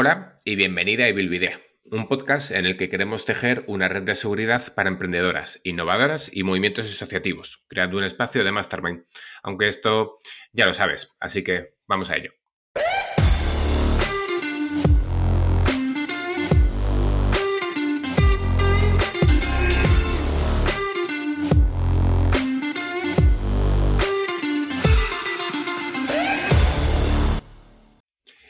[0.00, 4.14] Hola y bienvenida a Bilvidea, un podcast en el que queremos tejer una red de
[4.14, 9.04] seguridad para emprendedoras, innovadoras y movimientos asociativos, creando un espacio de mastermind.
[9.42, 10.18] Aunque esto
[10.52, 12.37] ya lo sabes, así que vamos a ello.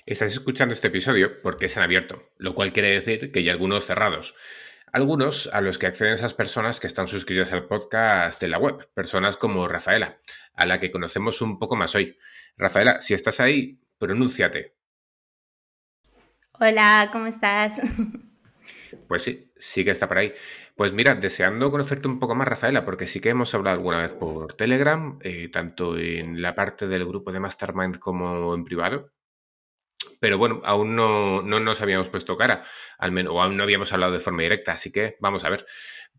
[0.09, 3.85] Estáis escuchando este episodio porque es en abierto, lo cual quiere decir que hay algunos
[3.85, 4.35] cerrados.
[4.91, 8.89] Algunos a los que acceden esas personas que están suscritas al podcast de la web,
[8.95, 10.17] personas como Rafaela,
[10.55, 12.17] a la que conocemos un poco más hoy.
[12.57, 14.79] Rafaela, si estás ahí, pronúnciate.
[16.53, 17.83] Hola, ¿cómo estás?
[19.07, 20.33] Pues sí, sí que está por ahí.
[20.75, 24.15] Pues mira, deseando conocerte un poco más, Rafaela, porque sí que hemos hablado alguna vez
[24.15, 29.13] por Telegram, eh, tanto en la parte del grupo de Mastermind como en privado
[30.21, 32.63] pero bueno, aún no, nos habíamos puesto cara,
[32.99, 35.67] al menos, o aún no habíamos hablado de forma directa, así que vamos a ver.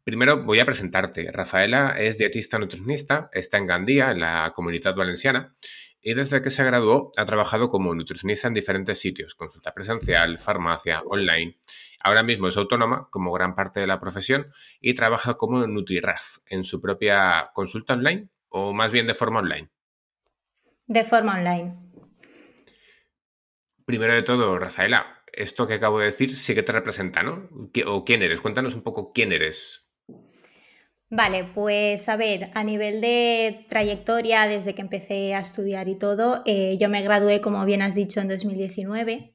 [0.03, 1.31] Primero voy a presentarte.
[1.31, 5.53] Rafaela es dietista nutricionista, está en Gandía, en la comunidad valenciana,
[6.01, 11.01] y desde que se graduó ha trabajado como nutricionista en diferentes sitios, consulta presencial, farmacia,
[11.05, 11.57] online.
[12.01, 14.47] Ahora mismo es autónoma, como gran parte de la profesión,
[14.79, 19.69] y trabaja como NutriRaf en su propia consulta online, o más bien de forma online.
[20.87, 21.88] De forma online.
[23.89, 27.49] Primero de todo, Rafaela, esto que acabo de decir sí que te representa, ¿no?
[27.87, 28.39] ¿O quién eres?
[28.39, 29.89] Cuéntanos un poco quién eres.
[31.09, 36.43] Vale, pues a ver, a nivel de trayectoria, desde que empecé a estudiar y todo,
[36.45, 39.33] eh, yo me gradué, como bien has dicho, en 2019.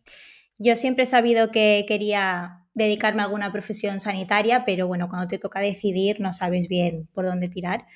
[0.60, 5.38] Yo siempre he sabido que quería dedicarme a alguna profesión sanitaria, pero bueno, cuando te
[5.38, 7.86] toca decidir no sabes bien por dónde tirar.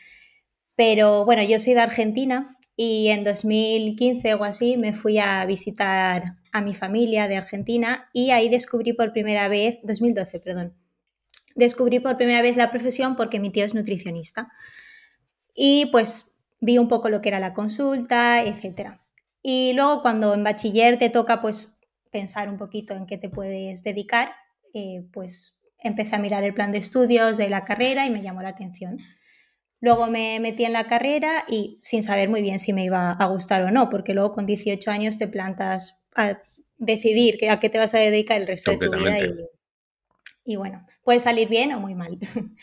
[0.74, 6.37] Pero bueno, yo soy de Argentina y en 2015 o así me fui a visitar
[6.52, 10.74] a mi familia de Argentina y ahí descubrí por primera vez, 2012, perdón,
[11.54, 14.52] descubrí por primera vez la profesión porque mi tío es nutricionista.
[15.54, 19.00] Y pues vi un poco lo que era la consulta, etc.
[19.42, 21.78] Y luego cuando en bachiller te toca pues
[22.10, 24.32] pensar un poquito en qué te puedes dedicar,
[24.72, 28.42] eh, pues empecé a mirar el plan de estudios de la carrera y me llamó
[28.42, 28.98] la atención.
[29.80, 33.26] Luego me metí en la carrera y sin saber muy bien si me iba a
[33.26, 36.40] gustar o no, porque luego con 18 años te plantas a
[36.76, 39.18] decidir a qué te vas a dedicar el resto de tu vida
[40.44, 42.18] y, bueno, puede salir bien o muy mal.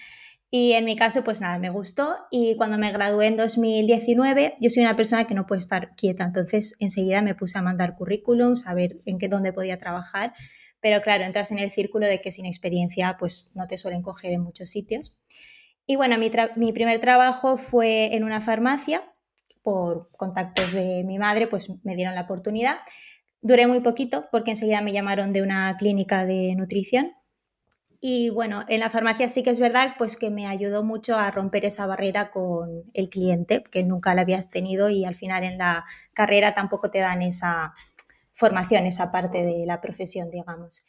[0.52, 4.70] Y en mi caso, pues nada, me gustó y cuando me gradué en 2019, yo
[4.70, 8.66] soy una persona que no puede estar quieta, entonces enseguida me puse a mandar currículums,
[8.66, 10.34] a ver en qué dónde podía trabajar,
[10.80, 14.32] pero claro, entras en el círculo de que sin experiencia pues no te suelen coger
[14.32, 15.18] en muchos sitios.
[15.88, 19.04] Y bueno, mi, primer trabajo fue en una farmacia,
[19.62, 22.78] por contactos de mi madre, pues me dieron la oportunidad.
[23.46, 27.12] Duré muy poquito porque enseguida me llamaron de una clínica de nutrición.
[28.02, 31.30] Y bueno, en la farmacia sí que es verdad pues que me ayudó mucho a
[31.30, 35.60] romper esa barrera con el cliente, que nunca la habías tenido y al final en
[35.60, 37.76] la carrera tampoco te dan esa
[38.34, 40.84] formación, esa parte de la profesión, digamos.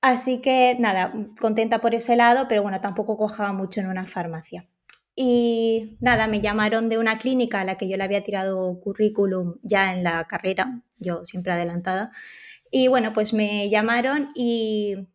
[0.00, 4.68] Así que nada, contenta por ese lado, pero bueno, tampoco cojaba mucho en una farmacia.
[5.14, 9.58] Y nada, me llamaron de una clínica a la que yo le había tirado currículum
[9.62, 12.10] ya en la carrera, yo siempre adelantada.
[12.70, 15.08] Y bueno, pues me llamaron y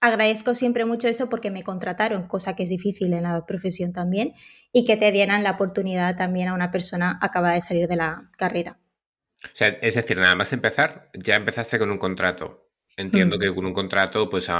[0.00, 4.34] agradezco siempre mucho eso porque me contrataron, cosa que es difícil en la profesión también,
[4.72, 8.30] y que te dieran la oportunidad también a una persona acabada de salir de la
[8.36, 8.78] carrera.
[9.44, 12.68] O sea, es decir, nada más empezar, ya empezaste con un contrato.
[12.96, 13.40] Entiendo mm.
[13.40, 14.50] que con un contrato, pues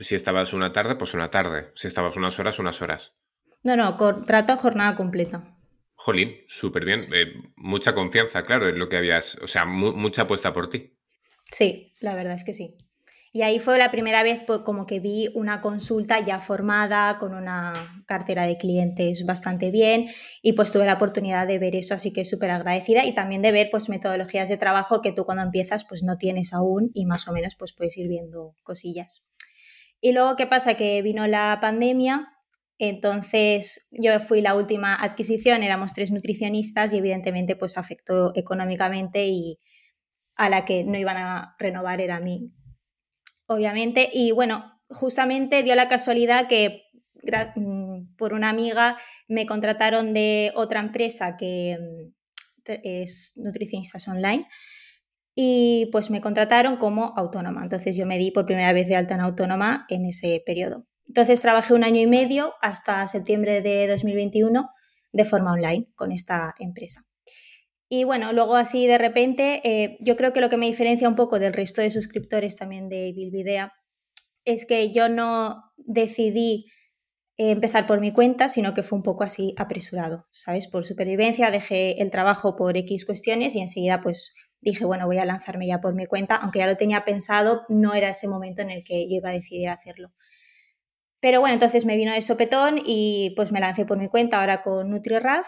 [0.00, 1.70] si estabas una tarde, pues una tarde.
[1.74, 3.18] Si estabas unas horas, unas horas.
[3.64, 5.56] No, no, contrato a jornada completa.
[6.02, 6.98] Jolín, súper bien.
[7.12, 9.38] Eh, mucha confianza, claro, en lo que habías.
[9.42, 10.96] O sea, mucha apuesta por ti.
[11.50, 12.78] Sí, la verdad es que sí.
[13.32, 17.34] Y ahí fue la primera vez pues, como que vi una consulta ya formada, con
[17.34, 20.08] una cartera de clientes bastante bien
[20.40, 23.52] y pues tuve la oportunidad de ver eso, así que súper agradecida y también de
[23.52, 27.28] ver pues metodologías de trabajo que tú cuando empiezas pues no tienes aún y más
[27.28, 29.26] o menos pues puedes ir viendo cosillas.
[30.00, 30.74] Y luego, ¿qué pasa?
[30.74, 32.32] Que vino la pandemia,
[32.80, 39.58] entonces yo fui la última adquisición, éramos tres nutricionistas y evidentemente pues afectó económicamente y
[40.36, 42.52] a la que no iban a renovar era a mí
[43.50, 44.08] obviamente.
[44.12, 46.84] Y bueno, justamente dio la casualidad que
[47.56, 48.96] mm, por una amiga
[49.28, 54.46] me contrataron de otra empresa que mm, es nutricionistas online
[55.34, 57.62] y pues me contrataron como autónoma.
[57.64, 60.86] Entonces yo me di por primera vez de alta en autónoma en ese periodo.
[61.06, 64.70] Entonces trabajé un año y medio hasta septiembre de 2021
[65.12, 67.02] de forma online con esta empresa.
[67.88, 71.16] Y bueno, luego así de repente, eh, yo creo que lo que me diferencia un
[71.16, 73.72] poco del resto de suscriptores también de Bilbidea
[74.44, 76.66] es que yo no decidí
[77.36, 80.68] empezar por mi cuenta, sino que fue un poco así apresurado, ¿sabes?
[80.68, 85.24] Por supervivencia dejé el trabajo por X cuestiones y enseguida pues dije, bueno, voy a
[85.24, 88.70] lanzarme ya por mi cuenta, aunque ya lo tenía pensado, no era ese momento en
[88.70, 90.12] el que yo iba a decidir hacerlo.
[91.20, 94.62] Pero bueno, entonces me vino de sopetón y pues me lancé por mi cuenta ahora
[94.62, 95.46] con NutriRAF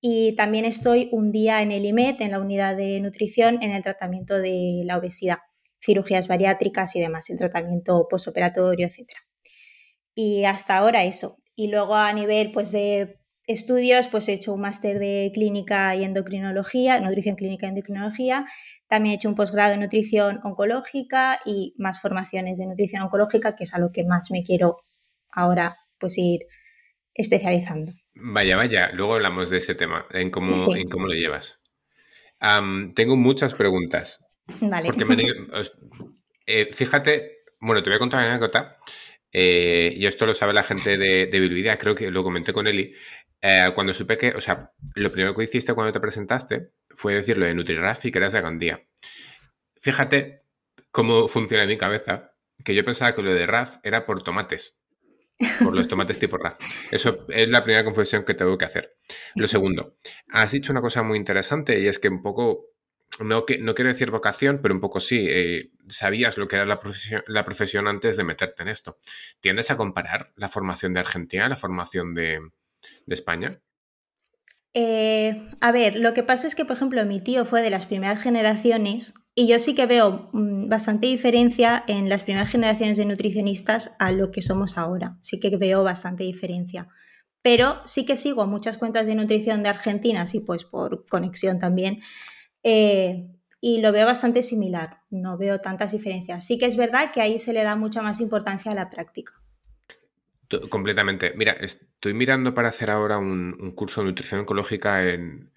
[0.00, 3.82] y también estoy un día en el IMED, en la unidad de nutrición, en el
[3.82, 5.38] tratamiento de la obesidad,
[5.82, 9.08] cirugías bariátricas y demás, el tratamiento posoperatorio, etc.
[10.14, 11.38] Y hasta ahora eso.
[11.56, 16.04] Y luego a nivel pues de estudios, pues he hecho un máster de clínica y
[16.04, 18.44] endocrinología, nutrición clínica y endocrinología.
[18.88, 23.64] También he hecho un posgrado en nutrición oncológica y más formaciones de nutrición oncológica, que
[23.64, 24.80] es a lo que más me quiero
[25.34, 26.40] ahora pues ir
[27.14, 27.92] especializando.
[28.14, 31.60] Vaya, vaya, luego hablamos de ese tema, en cómo, en cómo lo llevas.
[32.94, 34.24] tengo muchas preguntas.
[34.60, 34.88] Vale.
[34.88, 35.04] Porque
[36.46, 38.78] eh, fíjate, bueno, te voy a contar una anécdota.
[39.36, 42.94] Eh, y esto lo sabe la gente de, de creo que lo comenté con Eli.
[43.42, 47.44] Eh, cuando supe que, o sea, lo primero que hiciste cuando te presentaste fue decirlo
[47.44, 48.86] de NutriRAF y que eras de Gandía.
[49.78, 50.44] Fíjate
[50.90, 54.80] cómo funciona en mi cabeza, que yo pensaba que lo de RAF era por tomates,
[55.62, 56.58] por los tomates tipo RAF.
[56.90, 58.96] Eso es la primera confesión que tengo que hacer.
[59.34, 59.96] Lo segundo,
[60.30, 62.74] has dicho una cosa muy interesante y es que un poco
[63.20, 66.80] no, no quiero decir vocación, pero un poco sí, eh, sabías lo que era la
[66.80, 68.98] profesión, la profesión antes de meterte en esto.
[69.40, 72.40] ¿Tiendes a comparar la formación de Argentina, la formación de,
[73.06, 73.60] España?
[74.74, 77.86] Eh, a ver, lo que pasa es que, por ejemplo, mi tío fue de las
[77.86, 83.04] primeras generaciones y yo sí que veo mm, bastante diferencia en las primeras generaciones de
[83.04, 85.18] nutricionistas a lo que somos ahora.
[85.22, 86.88] Sí que veo bastante diferencia.
[87.42, 92.00] Pero sí que sigo muchas cuentas de nutrición de Argentina, sí, pues por conexión también,
[92.62, 93.28] eh,
[93.60, 96.46] y lo veo bastante similar, no veo tantas diferencias.
[96.46, 99.32] Sí que es verdad que ahí se le da mucha más importancia a la práctica.
[100.70, 101.32] Completamente.
[101.36, 105.50] Mira, estoy mirando para hacer ahora un, curso de nutrición ecológica en,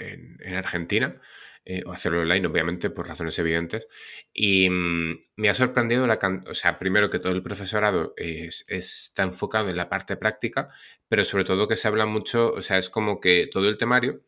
[0.56, 1.20] Argentina,
[1.70, 3.90] eh, o hacerlo online, obviamente, por razones evidentes.
[4.34, 6.18] Y mm, me ha sorprendido la
[6.50, 10.70] o sea, primero que todo el profesorado está enfocado en la parte práctica,
[11.10, 14.24] pero sobre todo que se habla mucho, o sea, es como que todo el temario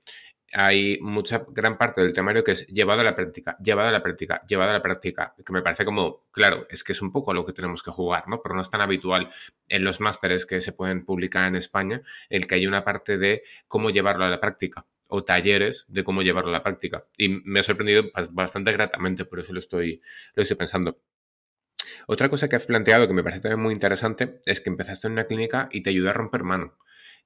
[0.52, 4.04] hay mucha gran parte del temario que es llevado a la práctica, llevado a la
[4.04, 7.34] práctica, llevado a la práctica, que me parece como, claro, es que es un poco
[7.34, 8.42] lo que tenemos que jugar, ¿no?
[8.42, 9.30] Pero no es tan habitual
[9.70, 13.44] en los másteres que se pueden publicar en España, el que hay una parte de
[13.68, 17.06] cómo llevarlo a la práctica o talleres de cómo llevarlo a la práctica.
[17.18, 20.02] Y me ha sorprendido bastante gratamente, por eso lo estoy,
[20.36, 21.02] lo estoy pensando.
[22.08, 25.14] Otra cosa que has planteado que me parece también muy interesante es que empezaste en
[25.14, 26.78] una clínica y te ayudó a romper mano.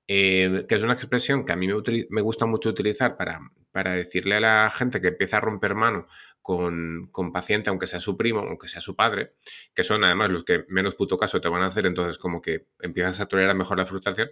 [0.07, 1.68] Eh, que es una expresión que a mí
[2.09, 3.39] me, gusta mucho utilizar para,
[3.71, 6.07] para, decirle a la gente que empieza a romper mano
[6.41, 9.36] con, con, paciente, aunque sea su primo, aunque sea su padre,
[9.74, 12.68] que son además los que menos puto caso te van a hacer, entonces como que
[12.81, 14.29] empiezas a tolerar mejor la frustración.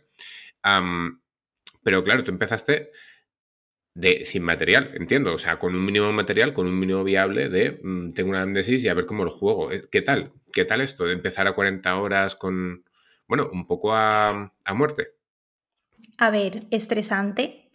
[1.83, 2.91] pero claro, tú empezaste
[3.93, 7.79] de, sin material, entiendo, o sea, con un mínimo material, con un mínimo viable de
[7.83, 9.71] mm, tengo una amnesis y a ver cómo lo juego.
[9.71, 10.33] Eh, ¿Qué tal?
[10.53, 12.85] ¿Qué tal esto de empezar a 40 horas con,
[13.27, 15.09] bueno, un poco a, a muerte?
[16.17, 17.71] A ver, estresante.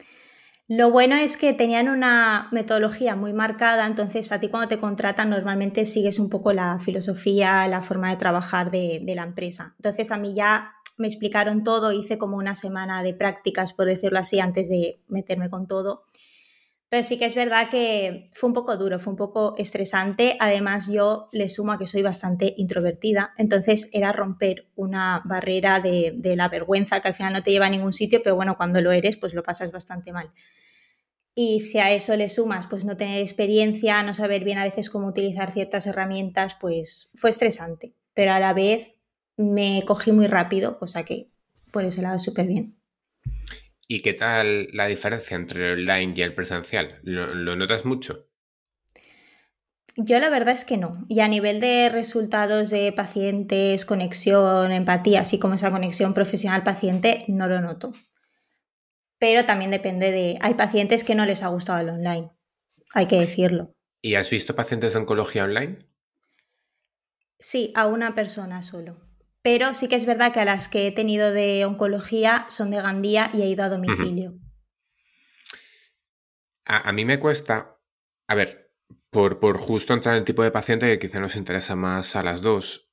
[0.69, 5.31] Lo bueno es que tenían una metodología muy marcada, entonces a ti cuando te contratan
[5.31, 9.75] normalmente sigues un poco la filosofía, la forma de trabajar de, la empresa.
[9.79, 14.19] Entonces a mí ya me explicaron todo, hice como una semana de prácticas, por decirlo
[14.19, 16.05] así, antes de meterme con todo.
[16.89, 20.37] Pero sí que es verdad que fue un poco duro, fue un poco estresante.
[20.39, 26.15] Además, yo le sumo a que soy bastante introvertida, entonces era romper una barrera de,
[26.37, 28.93] la vergüenza que al final no te lleva a ningún sitio, pero bueno, cuando lo
[28.93, 30.31] eres, pues lo pasas bastante mal.
[31.35, 34.89] Y si a eso le sumas, pues no tener experiencia, no saber bien a veces
[34.89, 37.95] cómo utilizar ciertas herramientas, pues fue estresante.
[38.15, 38.96] Pero a la vez
[39.37, 41.31] me cogí muy rápido, cosa que
[41.71, 42.79] por ese lado súper bien.
[43.89, 47.01] ¿Y qué tal la diferencia entre el online y el presencial?
[47.03, 48.29] ¿Lo, notas mucho?
[49.97, 51.05] Yo la verdad es que no.
[51.09, 57.47] Y a nivel de resultados de pacientes, conexión, empatía, así como esa conexión profesional-paciente, no
[57.47, 57.93] lo noto.
[59.19, 60.37] Pero también depende de...
[60.43, 62.31] Hay pacientes que no les ha gustado el online,
[62.93, 63.73] hay que decirlo.
[64.03, 65.79] ¿Y has visto pacientes de oncología online?
[67.39, 69.06] Sí, a una persona solo
[69.47, 72.79] pero sí que es verdad que a las que he tenido de oncología son de
[72.83, 74.35] Gandía y he ido a domicilio.
[76.65, 77.79] a, mí me cuesta,
[78.27, 78.73] a ver,
[79.09, 82.25] por, por, justo entrar en el tipo de paciente que quizá nos interesa más a
[82.25, 82.91] las dos.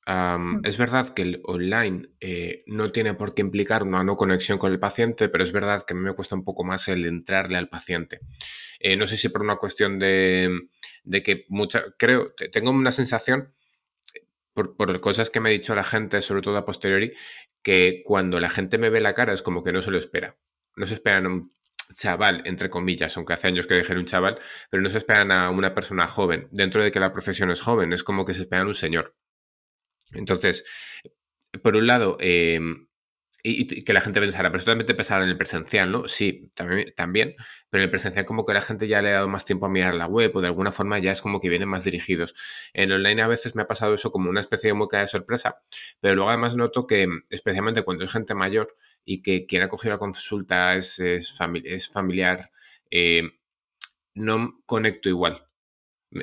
[0.62, 4.70] Es verdad que el online eh, no tiene por qué implicar una no conexión con
[4.70, 7.58] el paciente, pero es verdad que a mí me cuesta un poco más el entrarle
[7.58, 8.20] al paciente.
[8.78, 10.56] Eh, no sé si por una cuestión de,
[11.02, 13.52] de que mucha, creo, tengo una sensación,
[14.54, 17.12] por, cosas que me ha dicho la gente, sobre todo a posteriori,
[17.62, 20.38] que cuando la gente me ve la cara es como que no se lo espera.
[20.76, 21.52] No se esperan un
[21.96, 24.38] chaval, entre comillas, aunque hace años que dejé un chaval,
[24.70, 26.48] pero no se esperan a una persona joven.
[26.50, 29.16] Dentro de que la profesión es joven, es como que se esperan un señor.
[30.12, 30.64] Entonces,
[31.62, 32.60] por un lado, eh,
[33.46, 36.08] y, que la gente pensara, pero solamente pensar en el presencial, ¿no?
[36.08, 37.34] Sí, también, también,
[37.68, 39.68] pero en el presencial como que la gente ya le ha dado más tiempo a
[39.68, 42.34] mirar la web o de alguna forma ya es como que vienen más dirigidos.
[42.72, 45.62] En online a veces me ha pasado eso como una especie de mueca de sorpresa,
[46.00, 48.74] pero luego además noto que, especialmente cuando es gente mayor
[49.04, 51.36] y que quien ha cogido la consulta es, es,
[51.92, 52.50] familiar,
[52.90, 53.24] eh,
[54.14, 55.46] no conecto igual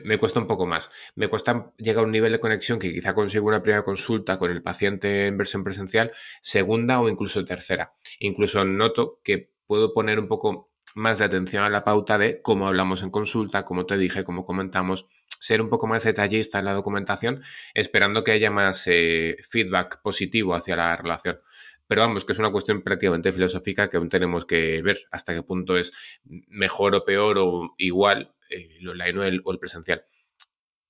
[0.04, 0.90] me cuesta un poco más.
[1.16, 4.50] Me cuesta llegar a un nivel de conexión que quizá consigo una primera consulta con
[4.50, 7.94] el paciente en versión presencial, segunda o incluso tercera.
[8.20, 12.68] Incluso noto que puedo poner un poco más de atención a la pauta de cómo
[12.68, 15.08] hablamos en consulta, como te dije, cómo comentamos,
[15.40, 17.42] ser un poco más detallista en la documentación,
[17.74, 21.40] esperando que haya más eh, feedback positivo hacia la relación.
[21.88, 25.44] Pero vamos, que es una cuestión prácticamente filosófica que aún tenemos que ver hasta qué
[25.44, 25.92] punto es
[26.24, 30.04] mejor o peor o igual el online o el, presencial.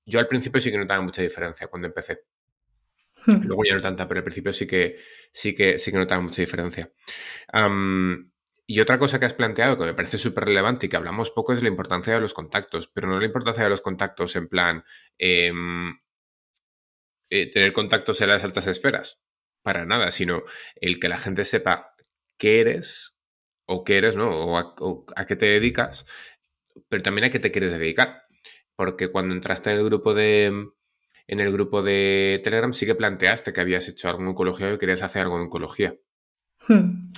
[0.05, 2.25] Yo al principio sí que notaba mucha diferencia cuando empecé.
[3.45, 4.97] Luego ya no tanta, pero al principio sí que,
[5.31, 6.91] sí que, sí que notaba mucha diferencia.
[8.67, 11.53] y otra cosa que has planteado que me parece súper relevante y que hablamos poco
[11.53, 14.83] es la importancia de los contactos, pero no la importancia de los contactos en plan
[15.17, 15.99] em,
[17.29, 19.19] eh, tener contactos en las altas esferas,
[19.61, 20.43] para nada, sino
[20.75, 21.95] el que la gente sepa
[22.37, 23.15] qué eres
[23.65, 24.29] o qué eres, ¿no?
[24.29, 24.57] o
[25.15, 26.05] a qué te dedicas
[26.89, 28.23] pero también a qué te quieres dedicar.
[28.75, 30.71] Porque cuando entraste en el grupo de
[31.27, 34.77] en el grupo de Telegram sí que planteaste que habías hecho algo en oncología y
[34.77, 35.95] querías hacer algo en oncología.
[36.67, 37.09] Hmm.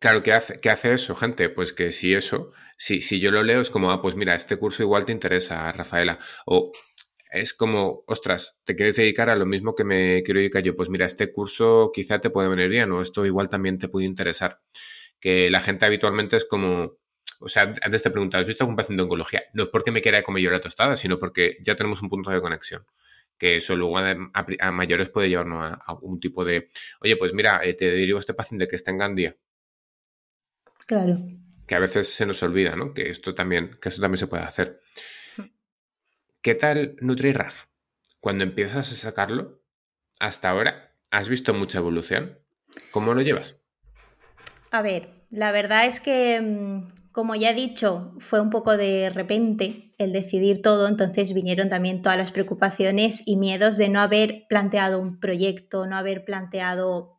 [0.00, 1.48] Claro, ¿qué hace, ¿qué hace eso, gente?
[1.50, 4.56] Pues que si eso, si, si yo lo leo es como, ah, pues mira, este
[4.56, 6.18] curso igual te interesa, Rafaela.
[6.46, 6.72] O
[7.30, 10.76] es como, ostras, te quieres dedicar a lo mismo que me quiero dedicar yo.
[10.76, 14.06] Pues mira, este curso quizá te puede venir bien o esto igual también te puede
[14.06, 14.60] interesar.
[15.20, 16.98] Que la gente habitualmente es como,
[17.40, 19.44] o sea, antes te preguntaba, ¿has visto algún paciente de oncología?
[19.52, 22.30] No es porque me quiera comer yo la tostada, sino porque ya tenemos un punto
[22.30, 22.84] de conexión.
[23.38, 26.68] Que eso luego a, mayores puede llevarnos a, un tipo de,
[27.00, 29.36] oye, pues mira, eh, te dirigo a este paciente que está en Gandía.
[30.86, 31.18] Claro.
[31.66, 32.92] Que a veces se nos olvida, ¿no?
[32.94, 34.80] Que esto también, que esto también se puede hacer.
[36.42, 37.66] ¿Qué tal NutriRAF?
[38.20, 39.62] Cuando empiezas a sacarlo,
[40.18, 42.38] hasta ahora, ¿has visto mucha evolución?
[42.90, 43.60] ¿Cómo lo llevas?
[44.70, 46.88] A ver, la verdad es que, mm,
[47.18, 52.00] como ya he dicho, fue un poco de repente el decidir todo, entonces vinieron también
[52.00, 57.18] todas las preocupaciones y miedos de no haber planteado un proyecto, no haber planteado...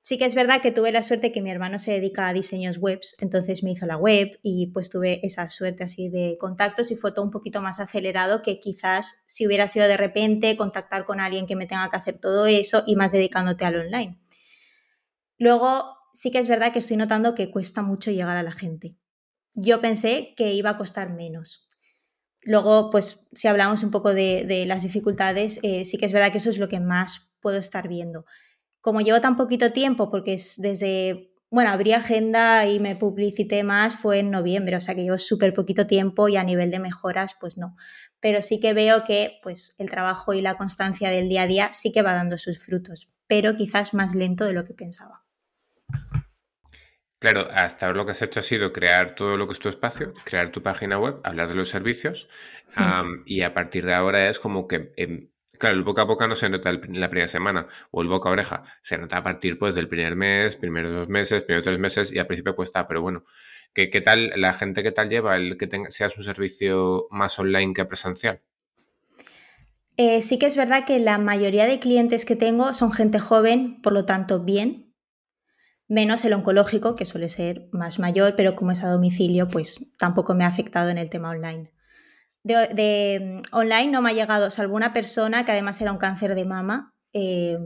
[0.00, 2.78] Sí que es verdad que tuve la suerte que mi hermano se dedica a diseños
[2.78, 6.96] webs, entonces me hizo la web y pues tuve esa suerte así de contactos y
[6.96, 11.20] fue todo un poquito más acelerado que quizás si hubiera sido de repente contactar con
[11.20, 14.18] alguien que me tenga que hacer todo eso y más dedicándote al online.
[15.36, 18.96] Luego sí que es verdad que estoy notando que cuesta mucho llegar a la gente.
[19.54, 21.68] Yo pensé que iba a costar menos.
[22.42, 26.38] Luego, pues si hablamos un poco de, las dificultades, eh, sí que es verdad que
[26.38, 28.24] eso es lo que más puedo estar viendo.
[28.80, 33.96] Como llevo tan poquito tiempo, porque es desde, bueno, abrí agenda y me publicité más,
[33.96, 37.36] fue en noviembre, o sea que llevo súper poquito tiempo y a nivel de mejoras,
[37.38, 37.76] pues no.
[38.20, 41.72] Pero sí que veo que pues, el trabajo y la constancia del día a día
[41.72, 45.24] sí que va dando sus frutos, pero quizás más lento de lo que pensaba.
[47.20, 49.68] Claro, hasta ahora lo que has hecho ha sido crear todo lo que es tu
[49.68, 52.28] espacio, crear tu página web, hablar de los servicios
[53.26, 56.34] y a partir de ahora es como que, em, claro, el boca a boca no
[56.34, 59.58] se nota en la primera semana o el boca a oreja, se nota a partir
[59.58, 63.02] pues del primer mes, primeros dos meses, primeros tres meses y al principio cuesta, pero
[63.02, 63.24] bueno,
[63.74, 67.74] ¿qué, tal la gente que tal lleva el que tenga, seas un servicio más online
[67.74, 68.40] que presencial?
[69.98, 73.82] Eh, sí que es verdad que la mayoría de clientes que tengo son gente joven,
[73.82, 74.89] por lo tanto bien,
[75.90, 80.36] menos el oncológico, que suele ser más mayor, pero como es a domicilio, pues tampoco
[80.36, 81.72] me ha afectado en el tema online.
[82.44, 86.36] De, mm, online no me ha llegado, salvo una persona que además era un cáncer
[86.36, 87.58] de mama eh,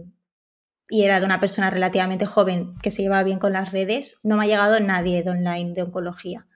[0.88, 4.38] y era de una persona relativamente joven que se llevaba bien con las redes, no
[4.38, 6.48] me ha llegado nadie de online de oncología,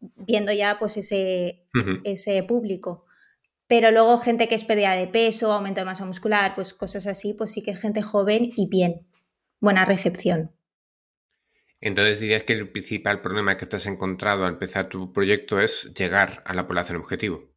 [0.00, 1.66] viendo ya pues ese,
[2.04, 3.04] ese público.
[3.66, 7.34] Pero luego gente que es pérdida de peso, aumento de masa muscular, pues cosas así,
[7.34, 9.08] pues sí que es gente joven y bien,
[9.60, 10.53] buena recepción.
[11.84, 15.92] Entonces dirías que el principal problema que te has encontrado al empezar tu proyecto es
[15.92, 17.52] llegar a la población objetivo.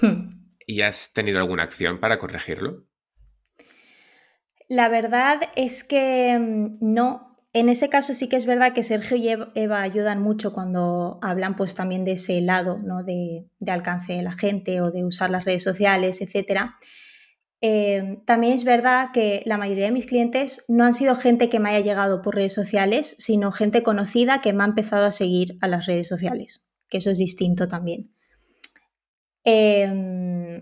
[0.00, 0.44] Hmm.
[0.66, 2.86] ¿Y has tenido alguna acción para corregirlo?
[4.68, 7.36] La verdad es que mm, no.
[7.52, 11.56] En ese caso sí que es verdad que Sergio y Eva ayudan mucho cuando hablan
[11.56, 13.02] pues también de ese lado, ¿no?
[13.02, 16.74] De, alcance de la gente o de usar las redes sociales, etc.
[17.66, 21.60] Eh, también es verdad que la mayoría de mis clientes no han sido gente que
[21.60, 25.56] me haya llegado por redes sociales, sino gente conocida que me ha empezado a seguir
[25.62, 28.14] a las redes sociales, que eso es distinto también.
[29.44, 30.60] Em,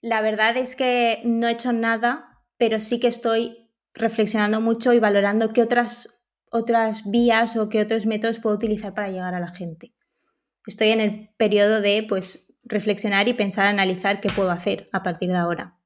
[0.00, 4.98] la verdad es que no he hecho nada pero sí que estoy reflexionando mucho y
[4.98, 9.48] valorando qué otras, otras vías o qué otros métodos puedo utilizar para llegar a la
[9.48, 9.92] gente.
[10.66, 15.30] Estoy en el periodo de pues, reflexionar y pensar, analizar qué puedo hacer a partir
[15.30, 15.78] de ahora.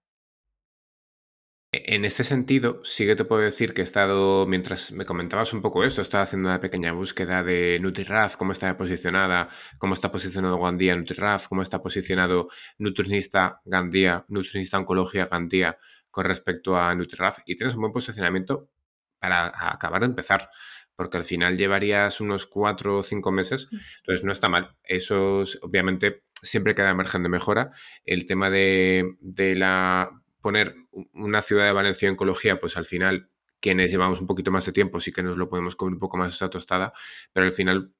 [1.71, 5.61] En este sentido, sí que te puedo decir que he estado, mientras me comentabas un
[5.61, 10.59] poco esto, estaba haciendo una pequeña búsqueda de NutriRAF, cómo está posicionada, cómo está posicionado
[10.59, 15.77] Gandía NutriRAF, cómo está posicionado Nutricionista Gandía, Nutricionista Oncología Gandía
[16.11, 18.71] con respecto a NutriRAF y tienes un buen posicionamiento
[19.19, 20.49] para acabar de empezar,
[20.97, 23.77] porque al final llevarías unos cuatro o cinco meses, mm.
[23.99, 24.75] entonces no está mal.
[24.83, 27.71] Eso obviamente siempre queda margen de mejora.
[28.05, 30.77] El tema de, de la poner
[31.13, 33.31] una ciudad de Valencia en oncología, pues al final
[33.61, 36.17] quienes llevamos un poquito más de tiempo sí que nos lo podemos comer un poco
[36.17, 36.93] más esa tostada,
[37.33, 37.93] pero al final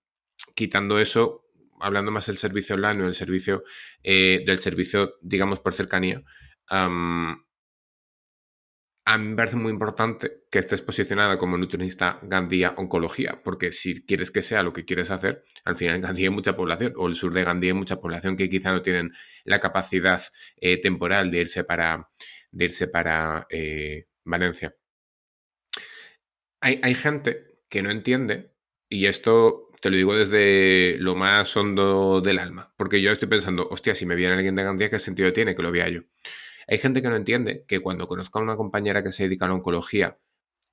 [0.55, 1.45] quitando eso,
[1.81, 3.65] hablando más del servicio online o el servicio
[4.03, 6.23] eh, del servicio, digamos, por cercanía,
[9.09, 14.05] a mí me parece muy importante que estés posicionada como nutricionista Gandía Oncología, porque si
[14.05, 17.15] quieres que sea lo que quieres hacer, al final Gandía hay mucha población, o el
[17.15, 19.13] sur de Gandía hay mucha población que quizá no tienen
[19.45, 20.21] la capacidad
[20.59, 22.11] eh, temporal de irse para,
[22.53, 24.77] irse para eh, Valencia.
[26.61, 28.53] Hay, hay gente que no entiende,
[28.91, 33.69] y esto te lo digo desde lo más hondo del alma, porque yo estoy pensando,
[33.71, 36.03] hostia, si me viene alguien de Gandía, ¿qué sentido tiene que lo vea yo?
[36.69, 39.49] Hay gente que no entiende que cuando conozca a una compañera que se dedica a
[39.49, 40.19] la oncología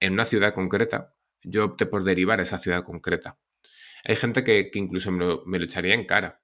[0.02, 3.40] en una ciudad concreta, yo opte por derivar a esa ciudad concreta.
[4.04, 6.44] Hay gente que, incluso me lo, echaría en cara.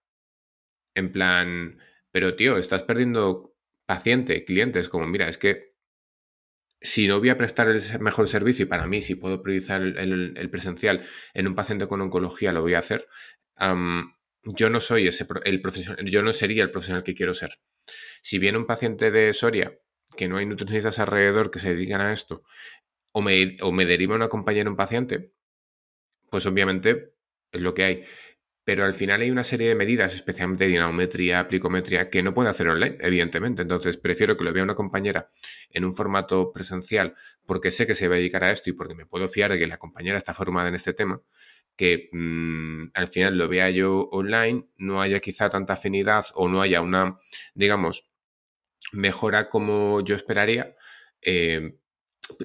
[0.96, 1.79] En plan,
[2.12, 3.53] pero tío, estás perdiendo
[3.86, 5.75] paciente, clientes, como mira, es que
[6.81, 10.49] si no voy a prestar el mejor servicio y para mí si puedo priorizar el,
[10.49, 13.08] presencial en un paciente con oncología lo voy a hacer,
[14.43, 17.60] yo no soy ese el profesional, yo no sería el profesional que quiero ser.
[18.21, 19.77] Si viene un paciente de Soria,
[20.15, 22.43] que no hay nutricionistas alrededor que se dedican a esto,
[23.12, 25.34] o me, o me deriva una compañera un paciente,
[26.29, 27.13] pues obviamente
[27.51, 28.03] es lo que hay.
[28.63, 32.67] Pero al final hay una serie de medidas, especialmente dinamometría, plicometría, que no puede hacer
[32.67, 33.63] online, evidentemente.
[33.63, 35.31] Entonces, prefiero que lo vea una compañera
[35.71, 37.15] en un formato presencial
[37.47, 39.60] porque sé que se va a dedicar a esto y porque me puedo fiar de
[39.60, 41.21] que la compañera está formada en este tema,
[41.75, 46.62] que mm, al final lo vea yo online, no haya quizá tanta afinidad o no
[46.62, 47.17] haya una,
[47.55, 48.11] digamos,
[48.94, 50.76] mejora como yo esperaría,
[51.22, 51.78] eh,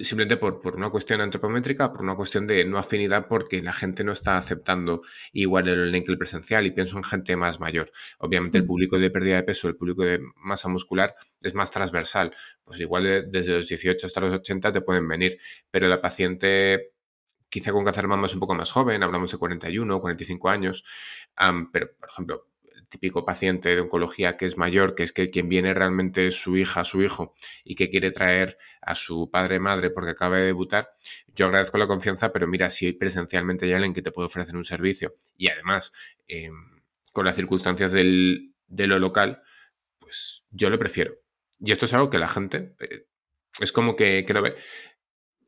[0.01, 4.03] simplemente por, por, una cuestión antropométrica, por una cuestión de no afinidad, porque la gente
[4.03, 7.91] no está aceptando igual el online que el presencial y pienso en gente más mayor.
[8.19, 8.67] Obviamente el mm.
[8.67, 13.27] público de pérdida de peso, el público de masa muscular es más transversal, pues igual
[13.29, 15.37] desde los 18 hasta los 80 te pueden venir,
[15.71, 16.91] pero la paciente
[17.49, 20.83] quizá con cáncer de mama es un poco más joven, hablamos de 41, 45 años,
[21.71, 22.47] pero por ejemplo,
[22.89, 26.57] típico paciente de oncología que es mayor, que es que quien viene realmente es su
[26.57, 30.95] hija, su hijo, y que quiere traer a su padre madre porque acaba de debutar,
[31.27, 34.63] yo agradezco la confianza, pero mira, si presencialmente hay alguien que te puede ofrecer un
[34.63, 35.91] servicio y además
[36.27, 36.81] em,
[37.13, 39.41] con las circunstancias del, de lo local,
[39.99, 41.15] pues yo lo prefiero.
[41.59, 43.07] Y esto es algo que la gente eh,
[43.59, 44.55] es como que, no ve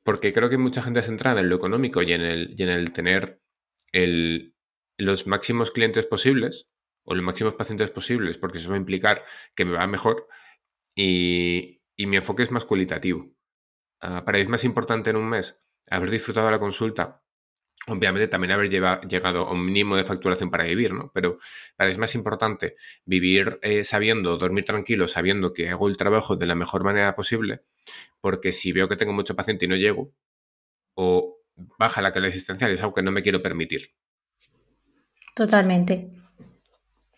[0.04, 3.42] porque creo que mucha gente centrada en lo económico y en el, en el tener
[4.98, 6.68] los máximos clientes posibles
[7.10, 9.24] o los máximos pacientes posibles, porque eso va a implicar
[9.56, 10.28] que me va mejor
[10.96, 13.30] y, mi enfoque es más cualitativo.
[14.00, 17.22] Ah, para mí es más importante en un mes haber disfrutado la consulta,
[17.88, 21.12] obviamente también haber llegado a un mínimo de facturación para vivir, ¿no?
[21.14, 21.38] Pero
[21.76, 26.38] para mí es más importante vivir eh, sabiendo, dormir tranquilo, sabiendo que hago el trabajo
[26.38, 27.64] de la mejor manera posible
[28.22, 30.14] porque si veo que tengo mucho paciente y no llego,
[30.96, 31.38] o
[31.78, 33.94] baja la calidad asistencial, es algo que no me quiero permitir.
[35.36, 36.19] Totalmente.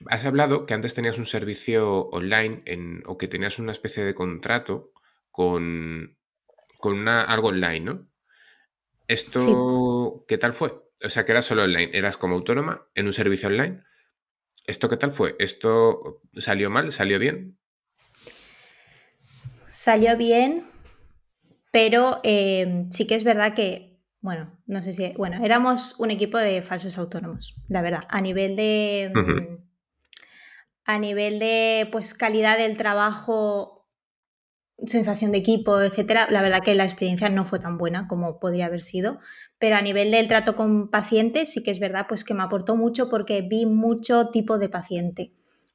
[0.08, 2.64] Has hablado que antes tenías un servicio online
[3.06, 4.92] o que tenías una especie de contrato
[5.32, 6.18] con,
[6.80, 8.08] con algo online, ¿no?
[9.08, 10.72] ¿Esto qué tal fue?
[11.04, 13.84] O sea, que era solo online, eras como autónoma en un servicio online.
[14.68, 15.36] ¿Esto qué tal fue?
[15.40, 16.92] ¿Esto salió mal?
[16.92, 17.58] ¿Salió bien?
[19.68, 20.64] Salió bien,
[21.72, 26.38] pero eh, sí que es verdad que, bueno, no sé si, bueno, éramos un equipo
[26.38, 29.12] de falsos autónomos, la verdad, a nivel de...
[30.86, 33.88] A nivel de pues, calidad del trabajo,
[34.86, 38.66] sensación de equipo, etcétera, la verdad que la experiencia no fue tan buena como podría
[38.66, 39.20] haber sido.
[39.60, 42.76] Pero a nivel del trato con pacientes, sí que es verdad pues, que me aportó
[42.76, 45.34] mucho porque vi mucho tipo de paciente.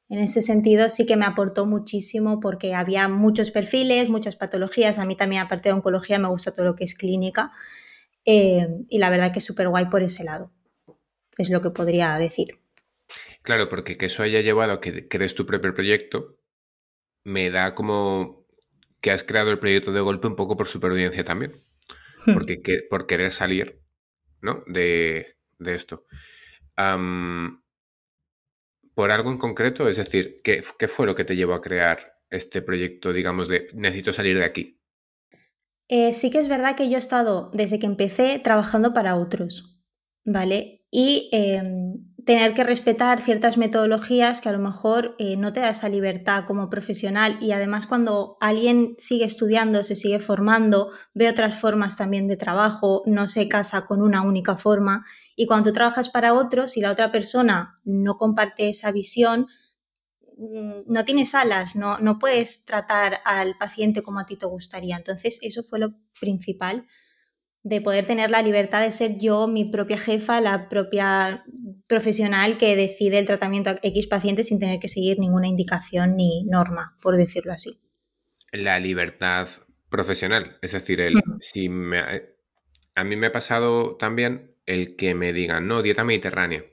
[0.08, 4.98] En ese sentido sí que me aportó muchísimo porque había muchos perfiles, muchas patologías.
[4.98, 7.52] A mí también, aparte de oncología, me gusta todo lo que es clínica.
[8.24, 10.52] Eh, y la verdad que es súper guay por ese lado.
[11.38, 12.65] Es lo que podría decir.
[13.46, 16.36] Claro, porque que eso haya llevado a que crees tu propio proyecto,
[17.22, 18.44] me da como
[19.00, 21.62] que has creado el proyecto de golpe un poco por supervivencia también.
[22.26, 22.34] Hmm.
[22.34, 23.80] Porque por querer salir,
[24.40, 24.64] ¿no?
[24.66, 26.04] De, esto
[28.96, 29.88] por algo en concreto?
[29.88, 34.12] Es decir, ¿qué, fue lo que te llevó a crear este proyecto, digamos, de necesito
[34.12, 34.80] salir de aquí?
[35.86, 39.78] Eh, sí que es verdad que yo he estado, desde que empecé, trabajando para otros,
[40.24, 40.84] ¿vale?
[40.90, 45.70] Y em, tener que respetar ciertas metodologías que a lo mejor eh, no te da
[45.70, 51.58] esa libertad como profesional y además cuando alguien sigue estudiando, se sigue formando, ve otras
[51.58, 56.10] formas también de trabajo, no se casa con una única forma y cuando tú trabajas
[56.10, 59.46] para otros y la otra persona no comparte esa visión,
[60.36, 64.96] mm, no tienes alas, no, no puedes tratar al paciente como a ti te gustaría.
[64.96, 66.86] Entonces, eso fue lo principal
[67.68, 71.44] de poder tener la libertad de ser yo mi propia jefa, la propia
[71.88, 76.44] profesional que decide el tratamiento a X paciente sin tener que seguir ninguna indicación ni
[76.44, 77.72] norma, por decirlo así.
[78.52, 79.48] La libertad
[79.88, 85.66] profesional, es decir, el, si a mí me ha pasado también el que me digan,
[85.66, 86.64] no, dieta mediterránea.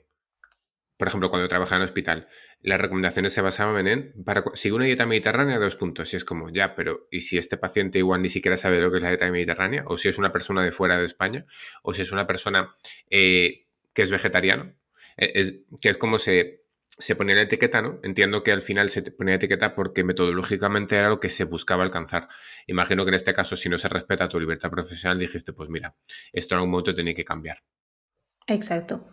[0.96, 2.28] Por ejemplo, cuando trabajaba en el hospital,
[2.64, 6.14] las recomendaciones se basaban en, para, sigue una dieta mediterránea, dos puntos.
[6.14, 8.96] Y es como, ya, pero ¿y si este paciente igual ni siquiera sabe lo que
[8.96, 9.84] es la dieta mediterránea?
[9.86, 11.44] ¿O si es una persona de fuera de España?
[11.82, 12.74] ¿O si es una persona
[13.10, 14.74] eh, que es vegetariano?
[15.18, 18.00] Eh, es, que es como se, se ponía la etiqueta, ¿no?
[18.02, 21.84] Entiendo que al final se ponía la etiqueta porque metodológicamente era lo que se buscaba
[21.84, 22.28] alcanzar.
[22.66, 25.96] Imagino que en este caso, si no se respeta tu libertad profesional, dijiste, pues mira,
[26.32, 27.58] esto en algún momento tiene que cambiar.
[28.48, 29.06] Exacto.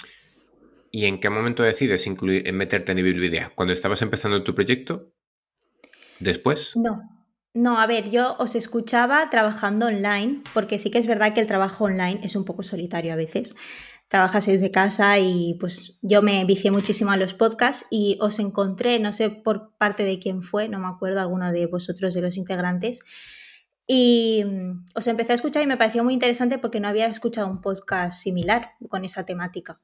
[0.92, 3.52] ¿Y en qué momento decides incluir, en meterte en NVIDIA?
[3.56, 5.14] ¿Cuando estabas empezando tu proyecto?
[6.20, 6.76] ¿Después?
[6.76, 7.02] No.
[7.54, 11.48] No, a ver, yo os escuchaba trabajando online, porque sí que es verdad que el
[11.48, 13.56] trabajo online es un poco solitario a veces.
[14.08, 19.00] Trabajas desde casa y pues yo me vicié muchísimo a los podcasts y os encontré,
[19.00, 22.38] no sé por parte de quién fue, no me acuerdo, alguno de vosotros de los
[22.38, 23.02] integrantes,
[23.88, 27.48] y mm, os empecé a escuchar y me pareció muy interesante porque no había escuchado
[27.48, 29.82] un podcast similar con esa temática.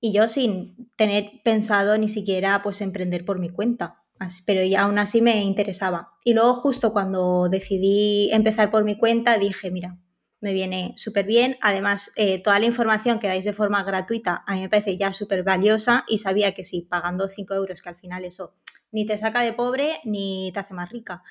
[0.00, 4.04] Y yo sin tener pensado ni siquiera pues emprender por mi cuenta,
[4.46, 6.12] pero ya aún así me interesaba.
[6.24, 9.98] Y luego justo cuando decidí empezar por mi cuenta dije, mira,
[10.40, 11.56] me viene súper bien.
[11.60, 15.12] Además, eh, toda la información que dais de forma gratuita a mí me parece ya
[15.12, 18.54] súper valiosa y sabía que si pagando 5 euros, que al final eso
[18.90, 21.22] ni te saca de pobre ni te hace más rica,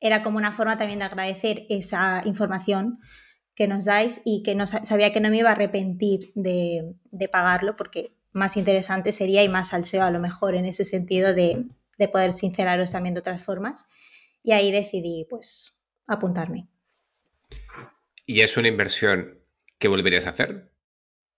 [0.00, 2.98] era como una forma también de agradecer esa información
[3.60, 6.94] que nos dais y que no, sabía que no me iba a arrepentir de,
[7.30, 11.66] pagarlo porque más interesante sería y más salseo a lo mejor en ese sentido de,
[11.98, 13.84] de poder sinceraros también de otras formas.
[14.42, 16.68] Y ahí decidí pues apuntarme.
[18.24, 19.44] ¿Y es una inversión
[19.78, 20.72] que volverías a hacer?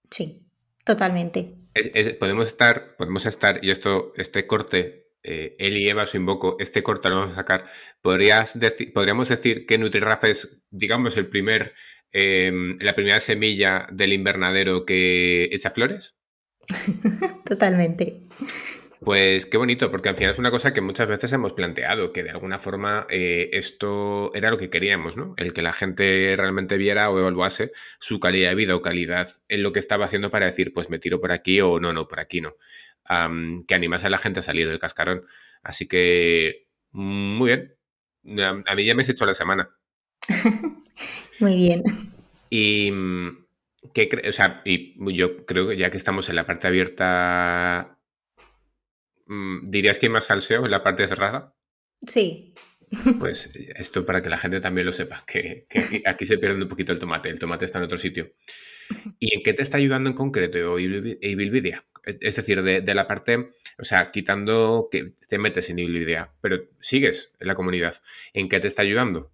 [0.08, 0.46] Sí,
[0.84, 1.56] totalmente.
[2.20, 6.82] podemos estar, podemos estar, y esto, este corte eh, él y Eva, su invoco, este
[6.82, 7.66] corte lo vamos a sacar.
[8.00, 8.58] ¿Podrías
[8.92, 11.74] ¿Podríamos decir que NutriRafa es, digamos, el primer,
[12.12, 16.16] em, la primera semilla del invernadero que echa flores?
[17.44, 18.28] Totalmente.
[19.04, 22.22] Pues qué bonito, porque al final es una cosa que muchas veces hemos planteado, que
[22.22, 25.34] de alguna forma eh, esto era lo que queríamos, ¿no?
[25.38, 29.64] El que la gente realmente viera o evaluase su calidad de vida o calidad en
[29.64, 32.20] lo que estaba haciendo para decir, pues me tiro por aquí o no, no, por
[32.20, 32.54] aquí no
[33.06, 35.24] que animase a la gente a salir del cascarón.
[35.62, 37.76] Así que, muy bien.
[38.66, 39.70] A, mí ya me has hecho la semana.
[41.40, 41.82] muy bien.
[42.50, 43.46] Y, mm,
[43.94, 47.98] ¿qué o sea, y yo creo que ya que estamos en la parte abierta,
[49.26, 51.54] mm, ¿dirías que hay más salseo en la parte cerrada?
[52.06, 52.54] Sí.
[53.18, 55.66] Pues esto para que la gente también lo sepa, que,
[56.04, 58.32] aquí, se pierde un poquito el tomate, el tomate está en otro sitio.
[59.18, 61.82] ¿Y en qué te está ayudando en concreto Ibilvidia?
[62.04, 67.32] Es decir, de, la parte, o sea, quitando que te metes en Ibilvidia, pero sigues
[67.38, 67.94] en la comunidad,
[68.32, 69.30] ¿en qué te está ayudando?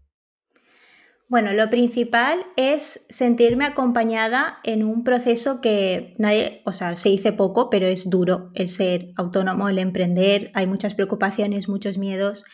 [1.30, 7.32] Bueno, lo principal es sentirme acompañada en un proceso que nadie, o sea, se dice
[7.32, 12.46] poco, pero es duro el ser autónomo, el emprender, hay muchas preocupaciones, muchos miedos.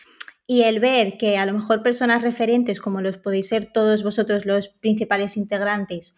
[0.45, 4.45] Y el ver que a lo mejor personas referentes, como los podéis ser todos vosotros
[4.45, 6.17] los principales integrantes,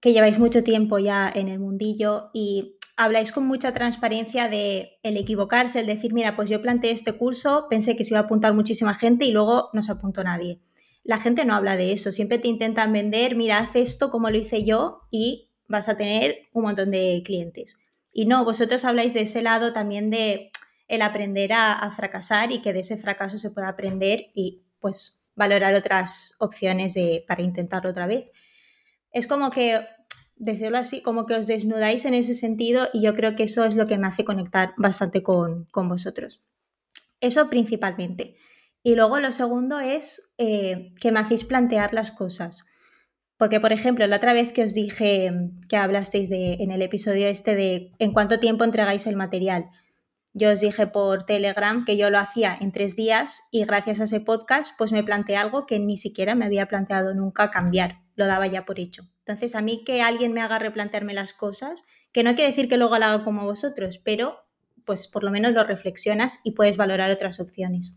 [0.00, 5.16] que lleváis mucho tiempo ya en el mundillo y habláis con mucha transparencia de el
[5.16, 8.54] equivocarse, el decir, mira, pues yo planteé este curso, pensé que se iba a apuntar
[8.54, 10.60] muchísima gente y luego no se apuntó nadie.
[11.04, 14.36] La gente no habla de eso, siempre te intentan vender, mira, haz esto como lo
[14.36, 17.78] hice yo y vas a tener un montón de clientes.
[18.12, 20.50] Y no, vosotros habláis de ese lado también de
[20.88, 25.74] el aprender a, fracasar y que de ese fracaso se pueda aprender y pues valorar
[25.74, 28.32] otras opciones de, para intentarlo otra vez.
[29.12, 29.80] Es como que
[30.36, 33.74] decirlo así, como que os desnudáis en ese sentido y yo creo que eso es
[33.74, 36.42] lo que me hace conectar bastante con, vosotros.
[37.20, 38.36] Eso principalmente.
[38.82, 42.64] Y luego lo segundo es eh, que me hacéis plantear las cosas.
[43.36, 45.32] Porque, por ejemplo, la otra vez que os dije
[45.68, 49.70] que hablasteis de, en el episodio este de en cuánto tiempo entregáis el material,
[50.38, 54.04] yo os dije por Telegram que yo lo hacía en tres días y gracias a
[54.04, 58.26] ese podcast pues me planteé algo que ni siquiera me había planteado nunca cambiar, lo
[58.26, 59.02] daba ya por hecho.
[59.18, 62.76] Entonces a mí que alguien me haga replantearme las cosas, que no quiere decir que
[62.76, 64.38] luego lo haga como vosotros, pero
[64.86, 67.94] pues por lo menos lo reflexionas y puedes valorar otras opciones.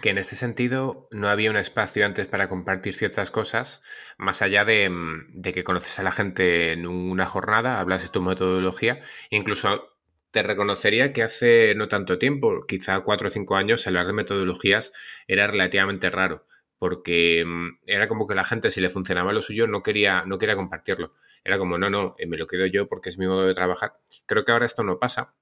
[0.00, 3.82] Que en ese sentido no había un espacio antes para compartir ciertas cosas,
[4.18, 4.90] más allá de,
[5.32, 8.98] de que conoces a la gente en una jornada, hablas de tu metodología,
[9.30, 9.91] incluso
[10.32, 14.92] te reconocería que hace no tanto tiempo, quizá cuatro o cinco años, hablar de metodologías
[15.28, 16.46] era relativamente raro,
[16.78, 20.38] porque mm, era como que la gente, si le funcionaba lo suyo, no quería, no
[20.38, 21.14] quería compartirlo.
[21.44, 23.98] Era como, no, no, eh, me lo quedo yo porque es mi modo de trabajar.
[24.26, 25.34] Creo que ahora esto no pasa.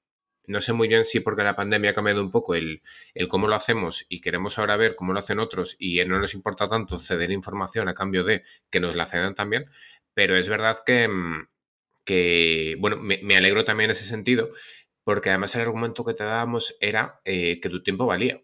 [0.47, 2.83] No sé muy bien si porque la pandemia ha cambiado un poco el,
[3.15, 6.35] el cómo lo hacemos y queremos ahora ver cómo lo hacen otros y no nos
[6.35, 9.71] importa tanto ceder información a cambio de que nos la cedan también,
[10.15, 11.49] pero es verdad que, mm,
[12.05, 14.51] que bueno, me, me alegro también en ese sentido
[15.11, 18.41] porque además el argumento que te dábamos era eh, que tu tiempo valía.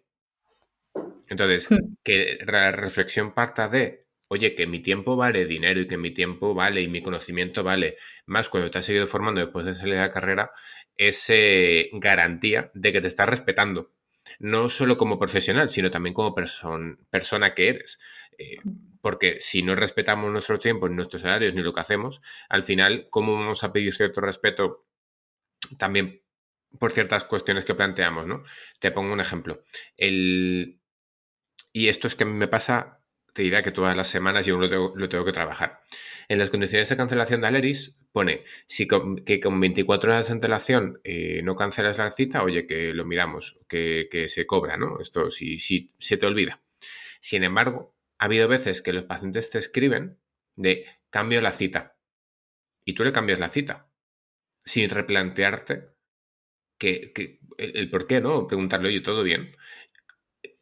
[1.28, 1.94] Entonces, hmm.
[2.02, 6.54] que la reflexión parta de, oye, que mi tiempo vale dinero y que mi tiempo
[6.54, 10.00] vale y mi conocimiento vale, más cuando te has seguido formando después de salir de
[10.00, 10.50] la carrera,
[10.96, 13.92] es eh, garantía de que te estás respetando.
[14.40, 18.00] No solo como profesional, sino también como persona que eres.
[18.38, 18.56] Eh,
[19.00, 23.06] porque si no respetamos nuestro tiempo, ni nuestros salarios, ni lo que hacemos, al final,
[23.08, 24.84] ¿cómo vamos a pedir cierto respeto
[25.78, 26.25] también
[26.78, 28.42] por ciertas cuestiones que planteamos, ¿no?
[28.80, 29.64] Te pongo un ejemplo.
[29.96, 30.80] El...
[31.72, 34.56] Y esto es que a mí me pasa, te dirá que todas las semanas yo
[34.58, 34.68] lo
[35.08, 35.80] tengo, que trabajar.
[36.28, 41.00] En las condiciones de cancelación de Aleris pone si que con 24 horas de antelación
[41.04, 45.00] eh, no cancelas la cita, oye, que lo miramos, que, se cobra, ¿no?
[45.00, 46.62] Esto si, si se te olvida.
[47.20, 50.18] Sin embargo, ha habido veces que los pacientes te escriben
[50.54, 51.98] de cambio la cita
[52.84, 53.90] y tú le cambias la cita
[54.64, 55.95] sin replantearte
[56.78, 58.46] que, el, por qué, ¿no?
[58.46, 59.56] Preguntarle, oye, ¿todo bien?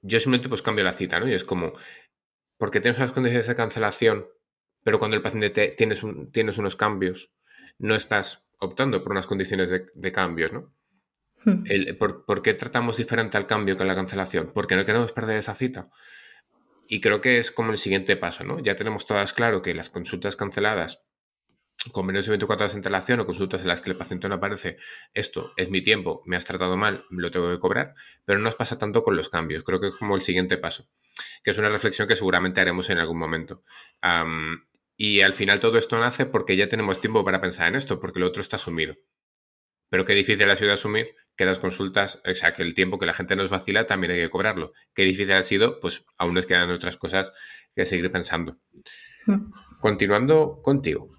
[0.02, 1.28] Yo simplemente pues cambio la cita, ¿no?
[1.28, 1.72] Y es como,
[2.58, 4.26] porque tienes unas condiciones de cancelación,
[4.82, 7.32] pero cuando el paciente te, tienes, un, tienes unos cambios,
[7.78, 10.72] no estás optando por unas condiciones de, cambios, ¿no?
[11.44, 11.64] Hmm.
[11.98, 14.48] por, qué tratamos diferente al cambio que a la cancelación?
[14.54, 15.90] Porque no queremos perder esa cita.
[16.86, 18.60] Y creo que es como el siguiente paso, ¿no?
[18.60, 21.02] Ya tenemos todas claro que las consultas canceladas
[21.92, 24.36] con menos de 24 horas de antelación o consultas en las que el paciente no
[24.36, 24.76] aparece,
[25.12, 27.94] esto es mi tiempo, me has tratado mal, lo tengo que cobrar,
[28.24, 29.64] pero no nos pasa tanto con los cambios.
[29.64, 30.88] Creo que es como el siguiente paso,
[31.42, 33.62] que es una reflexión que seguramente haremos en algún momento.
[34.96, 38.20] y al final todo esto nace porque ya tenemos tiempo para pensar en esto, porque
[38.20, 38.96] lo otro está asumido.
[39.90, 43.06] Pero qué difícil ha sido asumir que las consultas, o sea, que el tiempo que
[43.06, 44.72] la gente nos vacila también hay que cobrarlo.
[44.94, 47.32] Qué difícil ha sido, pues aún nos quedan otras cosas
[47.74, 48.58] que seguir pensando.
[49.26, 49.52] Hmm.
[49.80, 51.13] Continuando contigo.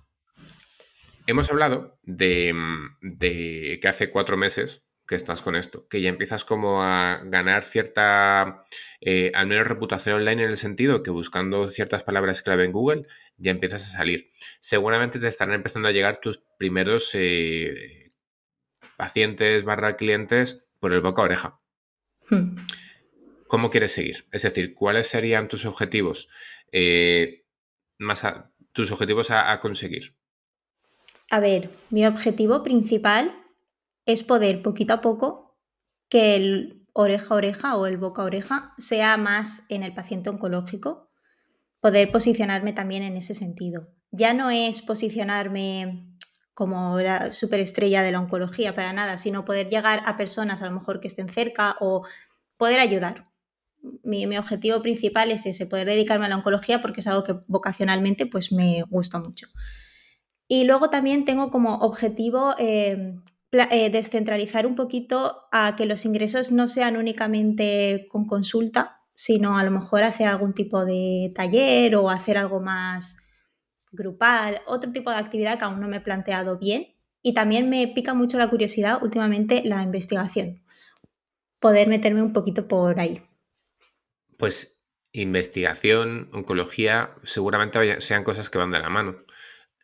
[1.28, 6.44] Hemos hablado mm, de, que hace cuatro meses que estás con esto, que ya empiezas
[6.46, 8.66] como a ganar cierta,
[9.02, 13.06] eh, al menos reputación online en el sentido que buscando ciertas palabras clave en Google
[13.38, 14.32] ya empiezas a salir.
[14.62, 18.14] Seguramente te estarán empezando a llegar tus primeros eh,
[18.98, 21.60] pacientes barra clientes por el boca a oreja.
[22.30, 22.56] Hmm.
[23.48, 24.26] ¿Cómo quieres seguir?
[24.32, 26.30] Es decir, ¿cuáles serían tus objetivos?
[26.72, 27.46] Eh,
[28.00, 28.26] más
[28.72, 30.16] tus objetivos a conseguir.
[31.30, 33.34] A ver, mi objetivo principal
[34.06, 35.58] es poder poquito a poco
[36.10, 40.30] que el oreja a oreja o el boca a oreja sea más en el paciente
[40.30, 41.10] oncológico,
[41.82, 43.90] poder posicionarme también en ese sentido.
[44.12, 46.08] Ya no es posicionarme
[46.54, 50.72] como la superestrella de la oncología para nada, sino poder llegar a personas a lo
[50.72, 52.06] mejor que estén cerca o
[52.56, 53.26] poder ayudar.
[54.04, 57.36] Mi, mi, objetivo principal es ese, poder dedicarme a la oncología porque es algo que
[57.48, 59.48] vocacionalmente pues me gusta mucho.
[60.48, 63.16] Y luego también tengo como objetivo eh,
[63.52, 69.64] eh, descentralizar un poquito a que los ingresos no sean únicamente con consulta, sino a
[69.64, 73.18] lo mejor hacer algún tipo de taller o hacer algo más
[73.92, 77.88] grupal, otro tipo de actividad que aún no me he planteado bien y también me
[77.88, 80.62] pica mucho la curiosidad últimamente la investigación.
[81.60, 83.24] Poder meterme un poquito por ahí.
[84.38, 84.80] Pues
[85.12, 89.25] investigación, oncología, seguramente sean cosas que van de la mano.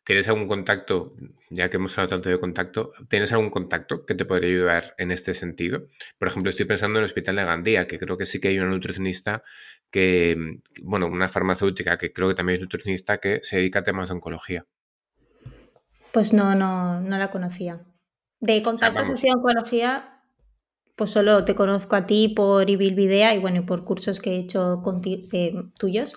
[0.04, 1.14] ¿Tienes algún contacto,
[1.52, 5.12] ya que hemos hablado tanto de contacto, ¿tienes algún contacto que te podría ayudar en
[5.12, 5.88] este sentido?
[6.18, 8.60] Por ejemplo, estoy pensando en el Hospital de Gandía, que creo que sí que hay
[8.60, 9.44] una nutricionista
[9.92, 14.10] que, bueno, una farmacéutica que creo que también es nutricionista que se dedica a temas
[14.10, 14.66] de oncología.
[16.12, 17.86] Pues no, no, no la conocía.
[18.40, 20.24] De contactos así de oncología,
[20.96, 24.82] pues solo te conozco a ti por Ibilvidea y bueno, por cursos que he hecho
[25.78, 26.16] tuyos.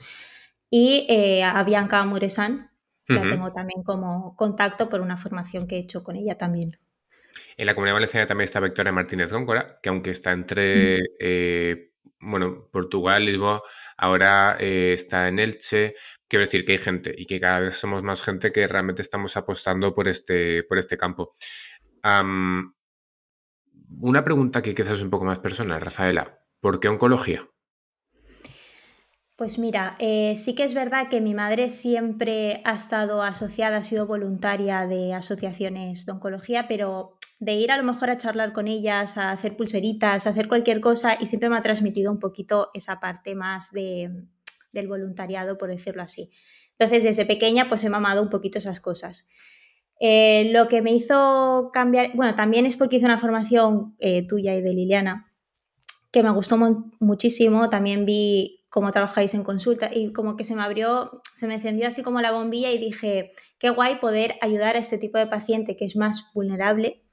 [0.71, 2.71] Y eh, a Bianca Muresan,
[3.07, 6.79] la tengo también como contacto por una formación que he hecho con ella también.
[7.57, 11.91] En la Comunidad Valenciana también está Victoria Martínez Góngora, que aunque está entre eh,
[12.21, 13.63] bueno, Portugal, Lisboa,
[13.97, 15.95] ahora eh, está en Elche.
[16.29, 19.37] Quiero decir que hay gente y que cada vez somos más gente que realmente estamos
[19.37, 21.33] apostando por este, por este campo.
[24.01, 26.41] una pregunta que quizás es un poco más personal, Rafaela.
[26.61, 27.47] ¿Por qué oncología?
[29.37, 33.83] Pues mira, eh, sí que es verdad que mi madre siempre ha estado asociada, ha
[33.83, 38.69] sido voluntaria de asociaciones de oncología, pero de ir a lo mejor a charlar con
[38.69, 42.71] ellas, a hacer pulseritas, a hacer cualquier cosa y siempre me ha transmitido un poquito
[42.75, 44.25] esa parte más de,
[44.73, 46.31] del voluntariado, por decirlo así.
[46.79, 49.29] Entonces, desde pequeña, pues he mamado un poquito esas cosas.
[49.99, 54.55] Eh, lo que me hizo cambiar, bueno, también es porque hice una formación eh, tuya
[54.55, 55.33] y de Liliana,
[56.13, 56.57] que me gustó
[57.01, 57.69] muchísimo.
[57.69, 61.87] También vi cómo trabajáis en consulta y como que se me abrió, se me encendió
[61.87, 65.77] así como la bombilla y dije, qué guay poder ayudar a este tipo de paciente
[65.77, 67.05] que es más vulnerable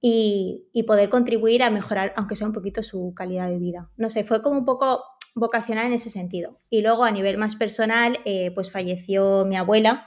[0.00, 3.90] y, poder contribuir a mejorar, aunque sea un poquito, su calidad de vida.
[3.98, 6.62] No sé, fue como un poco vocacional en ese sentido.
[6.70, 10.06] Y luego a nivel más personal, eh, pues falleció mi abuela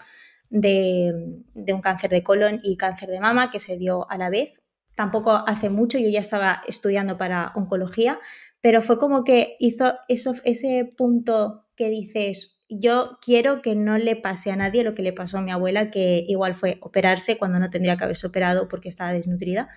[0.50, 1.14] de,
[1.54, 4.64] de un cáncer de colon y cáncer de mama que se dio a la vez.
[4.96, 8.20] Tampoco hace mucho, yo ya estaba estudiando para oncología,
[8.63, 14.15] pero fue como que hizo eso, ese punto que dices, yo quiero que no le
[14.15, 17.60] pase a nadie lo que le pasó a mi abuela, que igual fue operarse cuando
[17.60, 19.67] no tendría que haberse operado porque estaba desnutrida,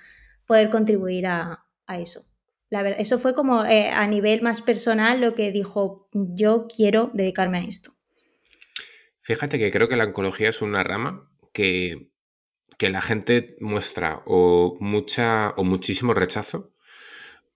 [0.47, 1.65] poder contribuir a,
[1.99, 2.21] eso.
[2.71, 7.11] La verdad, eso fue como eh, a nivel más personal lo que dijo, yo quiero
[7.13, 7.91] dedicarme a esto.
[9.21, 12.13] Fíjate que creo que la oncología es una rama que,
[12.79, 16.76] que la gente muestra o mucha o muchísimo rechazo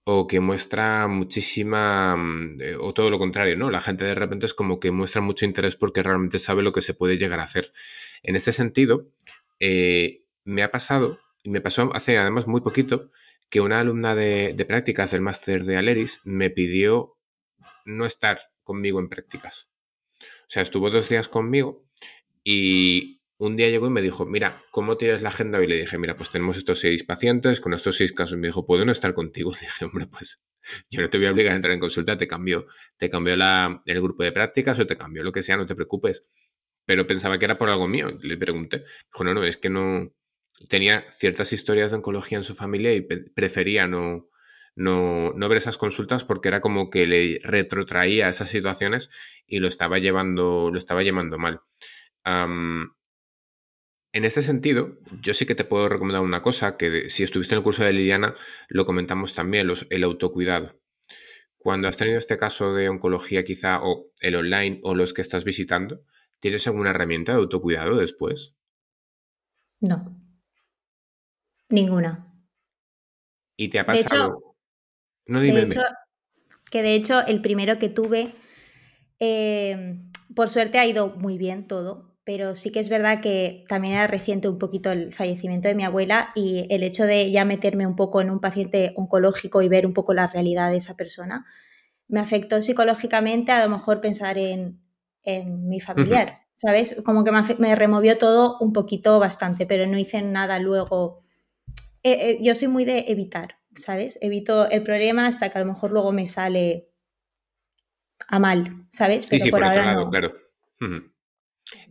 [0.03, 3.69] o que muestra muchísima, mm, eh, o todo lo contrario, ¿no?
[3.69, 6.81] La gente de repente es como que muestra mucho interés porque realmente sabe lo que
[6.81, 7.71] se puede llegar a hacer.
[8.23, 9.07] En ese sentido,
[9.59, 13.11] eh, me ha pasado, y me pasó hace además muy poquito,
[13.49, 17.17] que una alumna de, de prácticas del máster de Aleris me pidió
[17.85, 19.69] no estar conmigo en prácticas.
[20.21, 21.85] O sea, estuvo dos días conmigo
[22.43, 25.61] y un día llegó y me dijo, mira, ¿cómo tienes la agenda?
[25.63, 28.37] Y le dije, mira, pues tenemos estos seis pacientes, con estos seis casos.
[28.37, 29.51] Me dijo, ¿puedo no estar contigo?
[29.61, 30.43] Y dije, hombre, pues
[30.91, 34.01] yo no te voy a obligar a entrar en consulta, te cambio, te cambio el
[34.01, 36.21] grupo de prácticas o te cambio lo que sea, no te preocupes.
[36.85, 38.15] Pero pensaba que era por algo mío.
[38.21, 40.13] Le pregunté, dijo, no, no, es que no,
[40.69, 44.29] tenía ciertas historias de oncología en su familia y prefería no,
[44.75, 49.09] no, no, ver esas consultas porque era como que le retrotraía esas situaciones
[49.47, 51.61] y lo estaba llevando, lo estaba llevando mal.
[54.13, 57.59] En ese sentido, yo sí que te puedo recomendar una cosa, que si estuviste en
[57.59, 58.35] el curso de Liliana,
[58.67, 60.77] lo comentamos también, los, el autocuidado.
[61.57, 65.45] Cuando has tenido este caso de oncología quizá, o el online, o los que estás
[65.45, 66.03] visitando,
[66.39, 68.57] ¿tienes alguna herramienta de autocuidado después?
[69.79, 70.03] No.
[71.69, 72.35] Ninguna.
[73.55, 74.57] ¿Y te ha pasado?
[75.25, 75.69] no dime.
[76.69, 78.35] que de hecho, el primero que tuve,
[79.19, 80.01] eh,
[80.35, 84.07] por suerte ha ido muy bien todo pero sí que es verdad que también era
[84.07, 87.95] reciente un poquito el fallecimiento de mi abuela y el hecho de ya meterme un
[87.95, 91.45] poco en un paciente oncológico y ver un poco la realidad de esa persona,
[92.07, 94.79] me afectó psicológicamente a lo mejor pensar en,
[95.23, 96.99] mi familiar, ¿sabes?
[97.05, 101.19] Como que me, removió todo un poquito bastante, pero no hice nada luego.
[102.01, 104.17] Eh, eh, yo soy muy de evitar, ¿sabes?
[104.21, 106.89] Evito el problema hasta que a lo mejor luego me sale
[108.27, 109.27] a mal, ¿sabes?
[109.27, 110.09] Pero por, ahora no.
[110.09, 110.33] claro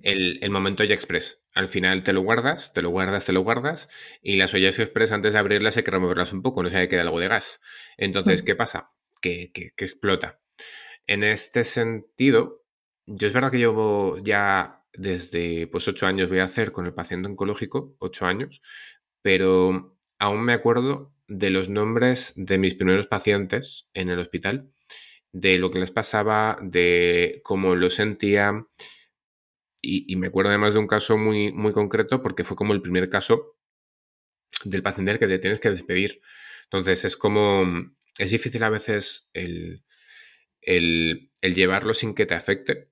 [0.03, 1.43] el, momento ya express.
[1.55, 3.89] Al final te lo guardas, te lo guardas, te lo guardas,
[4.23, 7.03] y las ollas express antes de abrirlas hay que removerlas un poco, no sé, queda
[7.03, 7.61] algo de gas.
[7.96, 8.42] Entonces.
[8.42, 8.90] ¿qué pasa?
[9.21, 10.40] Que, que, explota.
[11.07, 12.65] En este sentido,
[13.07, 16.94] yo es verdad que llevo ya desde pues ocho años voy a hacer con el
[16.94, 18.63] paciente oncológico, ocho años,
[19.23, 24.71] pero aún me acuerdo de los nombres de mis primeros pacientes en el hospital,
[25.33, 28.67] de lo que les pasaba, de cómo lo sentía,
[29.83, 33.08] y, me acuerdo además de un caso muy, muy concreto porque fue como el primer
[33.08, 33.56] caso
[34.64, 36.20] del paciente que te tienes que despedir.
[36.64, 37.64] Entonces es como,
[38.18, 39.85] es difícil a veces el,
[40.60, 42.90] el, llevarlo sin que te afecte.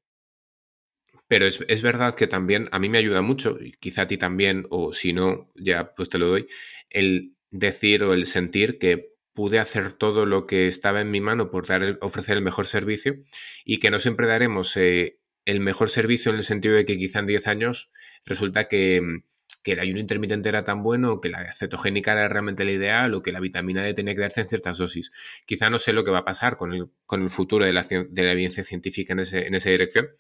[1.28, 4.16] Pero es, es, verdad que también a mí me ayuda mucho, y quizá a ti
[4.16, 6.47] también, o si no, ya pues te lo doy,
[6.89, 11.51] el decir o el sentir que pude hacer todo lo que estaba en mi mano
[11.51, 13.22] por dar ofrecer el mejor servicio
[13.64, 17.21] y que no siempre daremos eh, el mejor servicio en el sentido de que quizá
[17.21, 17.91] en 10 años
[18.27, 19.23] resulta que,
[19.65, 23.23] que, el ayuno intermitente era tan bueno, que la cetogénica era realmente la ideal, o
[23.23, 25.11] que la vitamina D tenía que darse en ciertas dosis.
[25.47, 27.83] Quizá no sé lo que va a pasar con el, con el futuro de la,
[27.83, 30.11] de la evidencia científica en, ese, en esa dirección.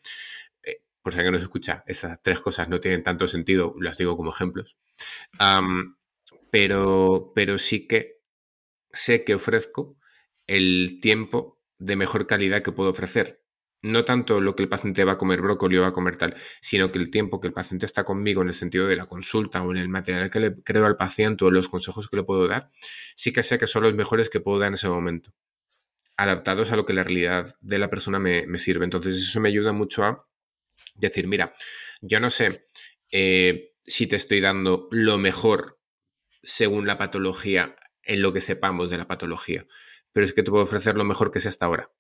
[0.62, 4.16] Eh, por si alguien nos escucha, esas tres cosas no tienen tanto sentido, las digo
[4.16, 4.78] como ejemplos.
[6.50, 8.22] pero, pero sí que
[8.94, 9.98] sé que ofrezco
[10.46, 13.42] el tiempo de mejor calidad que puedo ofrecer.
[13.80, 16.34] No tanto lo que el paciente va a comer brócoli o va a comer tal,
[16.60, 19.62] sino que el tiempo que el paciente está conmigo en el sentido de la consulta
[19.62, 22.48] o en el material que le creo al paciente o los consejos que le puedo
[22.48, 22.70] dar,
[23.14, 25.32] sí que sé que son los mejores que puedo dar en ese momento,
[26.16, 28.84] adaptados a lo que la realidad de la persona me, sirve.
[28.84, 30.26] Entonces eso me ayuda mucho a
[30.96, 31.54] decir, mira,
[32.00, 32.66] yo no sé
[33.12, 35.78] eh, si te estoy dando lo mejor
[36.42, 39.66] según la patología en lo que sepamos de la patología.
[40.12, 41.92] Pero es que te puedo ofrecer lo mejor que sea hasta ahora.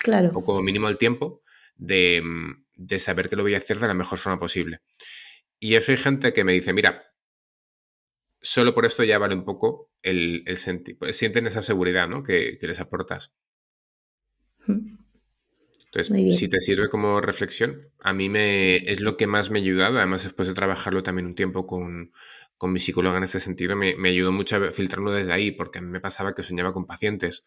[0.00, 0.30] Claro.
[0.34, 1.42] O como mínimo el tiempo
[1.76, 2.22] de,
[2.98, 4.80] saber que lo voy a hacer de la mejor forma posible.
[5.58, 7.12] Y eso hay gente que me dice, mira,
[8.40, 12.22] solo por esto ya vale un poco el, sentir, pues sienten esa seguridad ¿no?
[12.22, 13.32] que, les aportas.
[14.66, 19.62] Entonces, si te sirve como reflexión, a mí me es lo que más me ha
[19.62, 22.12] ayudado, además después de trabajarlo también un tiempo con,
[22.60, 25.82] con mi psicóloga en ese sentido me, ayudó mucho a filtrarlo desde ahí, porque a
[25.82, 27.46] mí me pasaba que soñaba con pacientes,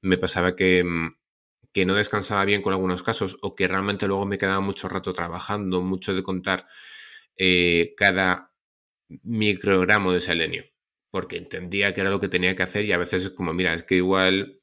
[0.00, 1.16] me pasaba que, mm,
[1.74, 5.12] que no descansaba bien con algunos casos o que realmente luego me quedaba mucho rato
[5.12, 6.66] trabajando, mucho de contar
[7.36, 8.52] eh, cada
[9.24, 10.64] microgramo de selenio,
[11.10, 13.74] porque entendía que era lo que tenía que hacer y a veces es como, mira,
[13.74, 14.60] es que igual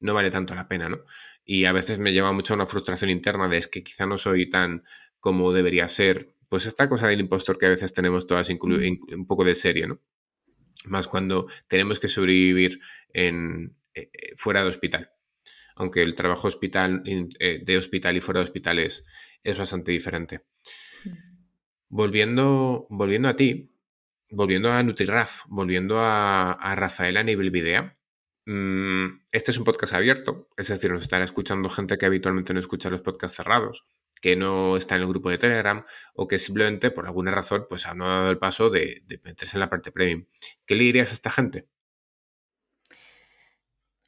[0.00, 1.04] no vale tanto la pena, ¿no?
[1.44, 4.16] Y a veces me lleva mucho a una frustración interna de es que quizá no
[4.16, 4.84] soy tan
[5.20, 9.44] como debería ser, pues esta cosa del impostor que a veces tenemos todas un poco
[9.44, 10.00] de serie, ¿no?
[10.86, 12.80] Más cuando tenemos que sobrevivir
[13.12, 15.13] en, eh, eh, fuera de hospital.
[15.76, 19.04] Aunque el trabajo hospital, eh, de hospital y fuera de hospital es,
[19.58, 20.44] bastante diferente.
[21.88, 23.72] Volviendo, volviendo a ti,
[24.30, 27.92] volviendo a NutriRaf, volviendo a, a Rafael a nivel video,
[28.46, 32.60] mm, este es un podcast abierto, es decir, nos estará escuchando gente que habitualmente no
[32.60, 33.84] escucha los podcasts cerrados
[34.24, 37.86] que no está en el grupo de Telegram o que simplemente por alguna razón pues
[37.94, 40.24] no dado el paso de, meterse en la parte premium.
[40.64, 41.68] ¿Qué le dirías a esta gente?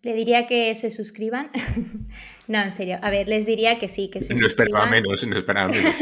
[0.06, 1.50] Le diría que se suscriban.
[2.46, 3.00] no, en serio.
[3.02, 5.96] A ver, les diría que sí, que se no Esperaba menos, no esperaba menos.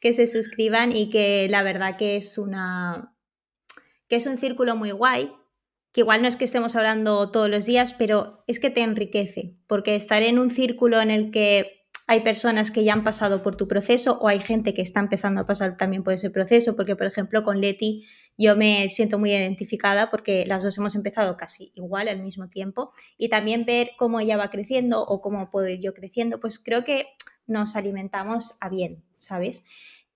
[0.00, 3.14] que se suscriban y que la verdad que es una.
[4.08, 5.30] que es un círculo muy guay.
[5.92, 9.56] Que igual no es que estemos hablando todos los días, pero es que te enriquece.
[9.68, 11.77] Porque estar en un círculo en el que
[12.10, 15.42] hay personas que ya han pasado por tu proceso o hay gente que está empezando
[15.42, 18.06] a pasar también por ese proceso, porque por ejemplo con Leti
[18.38, 22.92] yo me siento muy identificada porque las dos hemos empezado casi igual al mismo tiempo
[23.18, 26.82] y también ver cómo ella va creciendo o cómo puedo ir yo creciendo, pues creo
[26.82, 27.08] que
[27.46, 29.64] nos alimentamos a bien, ¿sabes?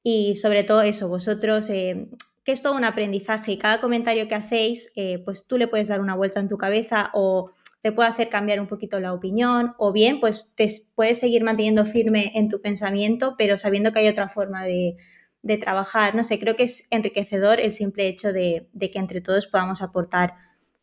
[0.02, 2.08] Y sobre todo eso, vosotros, eh,
[2.42, 5.88] que es todo un aprendizaje y cada comentario que hacéis, eh, pues tú le puedes
[5.88, 7.50] dar una vuelta en tu cabeza o
[7.82, 11.84] te puede hacer cambiar un poquito la opinión o bien pues te puedes seguir manteniendo
[11.84, 14.96] firme en tu pensamiento, pero sabiendo que hay otra forma de,
[15.60, 16.14] trabajar.
[16.14, 20.34] No sé, creo que es enriquecedor el simple hecho de, que entre todos podamos aportar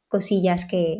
[0.09, 0.97] cosillas que,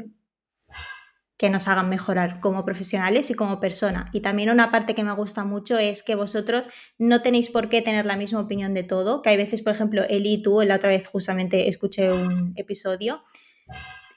[1.36, 4.10] que nos hagan mejorar como profesionales y como persona.
[4.14, 7.82] Y también una parte que me gusta mucho es que vosotros no tenéis por qué
[7.82, 10.78] tener la misma opinión de todo, que hay veces, por ejemplo, Eli y tú, la
[10.78, 13.22] otra vez justamente escuché un episodio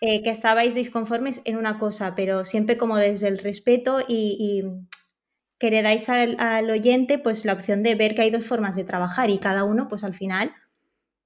[0.04, 4.64] eh, que estabais disconformes en una cosa, pero siempre como desde el respeto y,
[5.60, 8.82] que le dais al, oyente pues la opción de ver que hay dos formas de
[8.82, 10.52] trabajar y cada uno pues al final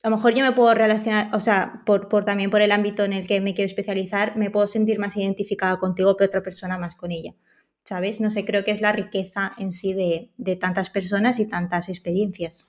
[0.03, 3.15] a lo mejor yo me puedo relacionar, o sea, por, también por el ámbito en
[3.15, 6.97] el que me quiero especializar, me puedo sentir más identificada contigo que otra persona más
[6.97, 7.33] con ella.
[7.83, 8.21] ¿Sabes?
[8.21, 11.89] No sé, creo que es la riqueza en sí de, de tantas personas y tantas
[11.89, 12.67] experiencias.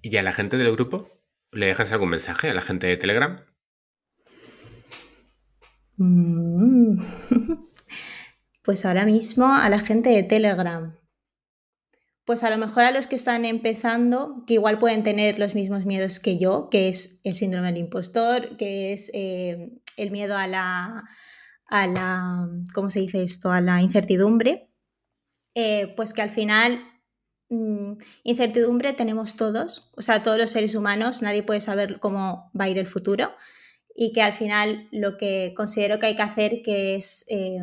[0.00, 1.10] ¿Y a la gente del grupo?
[1.52, 3.44] ¿Le dejas algún mensaje a la gente de Telegram?
[6.00, 6.98] Mm.
[8.62, 10.94] Pues ahora mismo a la gente de Telegram.
[12.26, 15.86] Pues a lo mejor a los que están empezando, que igual pueden tener los mismos
[15.86, 20.46] miedos que yo, que es el síndrome del impostor, que es eh, el miedo a
[20.46, 21.04] la,
[21.66, 23.50] a la, ¿cómo se dice esto?
[23.50, 24.70] A la incertidumbre,
[25.54, 26.84] eh, pues que al final
[27.48, 27.94] mm,
[28.24, 32.68] incertidumbre tenemos todos, o sea, todos los seres humanos, nadie puede saber cómo va a
[32.68, 33.32] ir el futuro
[33.94, 37.58] y que al final lo que considero que hay que hacer que es eh,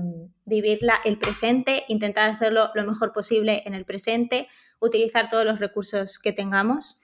[0.46, 4.48] vivir el presente, intentar hacerlo lo mejor posible en el presente,
[4.80, 7.00] utilizar todos los recursos que tengamos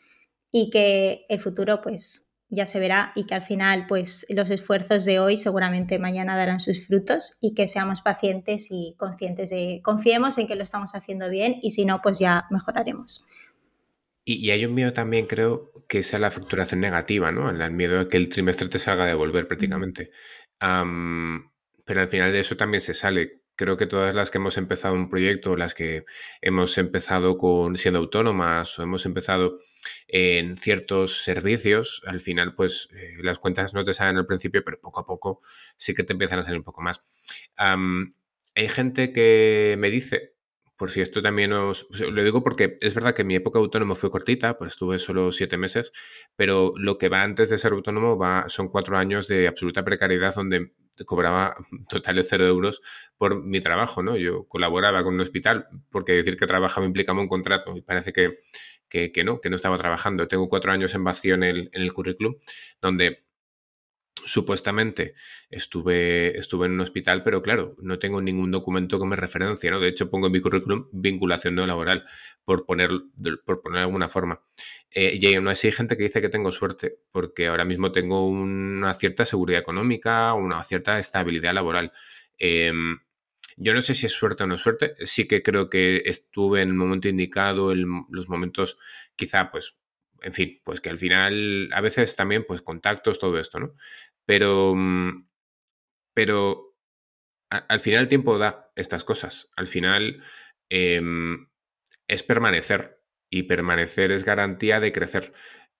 [0.51, 5.05] y que el futuro pues ya se verá y que al final pues los esfuerzos
[5.05, 10.37] de hoy seguramente mañana darán sus frutos y que seamos pacientes y conscientes de confiemos
[10.37, 13.25] en que lo estamos haciendo bien y si no pues ya mejoraremos.
[14.25, 17.49] Y, hay un miedo también, creo, que es la facturación negativa, ¿no?
[17.49, 20.11] El miedo a que el trimestre te salga a devolver prácticamente.
[21.85, 23.41] pero al final de eso también se sale.
[23.55, 26.05] Creo que todas las que hemos empezado un proyecto, las que
[26.41, 29.59] hemos empezado con siendo autónomas o hemos empezado
[30.07, 34.79] en ciertos servicios, al final, pues eh, las cuentas no te salen al principio, pero
[34.79, 35.41] poco a poco
[35.77, 37.01] sí que te empiezan a salir un poco más.
[38.55, 40.32] hay gente que me dice,
[40.83, 41.87] por si esto también os...
[42.11, 45.55] Lo digo porque es verdad que mi época autónomo fue cortita, pues estuve solo siete
[45.55, 45.93] meses,
[46.35, 50.35] pero lo que va antes de ser autónomo va, son cuatro años de absoluta precariedad
[50.35, 50.73] donde
[51.05, 51.55] cobraba
[51.89, 52.81] totales cero euros
[53.17, 54.17] por mi trabajo, ¿no?
[54.17, 58.41] Yo colaboraba con un hospital porque decir que trabajaba implicaba un contrato y parece que,
[58.89, 60.27] que, no, que no estaba trabajando.
[60.27, 62.35] Tengo cuatro años en vacío en el, en el currículum
[62.81, 63.23] donde
[64.25, 65.15] supuestamente
[65.49, 69.79] estuve, estuve en un hospital, pero claro, no tengo ningún documento que me referencia, ¿no?
[69.79, 72.05] De hecho, pongo en mi currículum vinculación no laboral,
[72.45, 72.89] por poner,
[73.45, 74.41] por poner de alguna forma.
[74.91, 78.27] Eh, y aún así hay gente que dice que tengo suerte, porque ahora mismo tengo
[78.27, 81.91] una cierta seguridad económica, una cierta estabilidad laboral.
[82.37, 82.99] Em,
[83.57, 86.69] yo no sé si es suerte o no suerte, sí que creo que estuve en
[86.69, 88.77] el momento indicado, en los momentos
[89.15, 89.77] quizá pues
[90.23, 93.75] en fin, pues que al final, a veces también, pues contactos, todo esto, ¿no?
[94.25, 95.27] Pero, mm,
[96.13, 96.77] pero
[97.49, 99.49] al final el tiempo da estas cosas.
[99.55, 100.21] Al final
[100.69, 101.49] em,
[102.07, 105.33] es permanecer y permanecer es garantía de crecer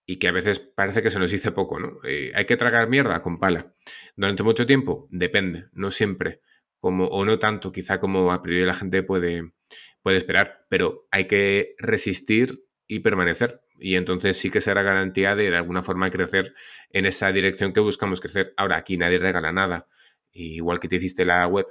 [0.06, 1.98] y que a veces parece que se nos dice poco, ¿no?
[2.04, 3.74] Eh, hay que tragar mierda con pala.
[4.16, 6.40] Durante mucho tiempo, depende, no siempre,
[6.78, 9.52] como, o no tanto, quizá como a priori la gente puede,
[10.02, 12.64] puede esperar, pero hay que resistir
[12.94, 13.62] y permanecer.
[13.78, 16.54] Y entonces sí que será garantía de alguna forma crecer
[16.90, 18.54] en esa dirección que buscamos crecer.
[18.56, 19.88] Ahora, aquí nadie regala nada.
[20.32, 21.66] Igual que te hiciste la web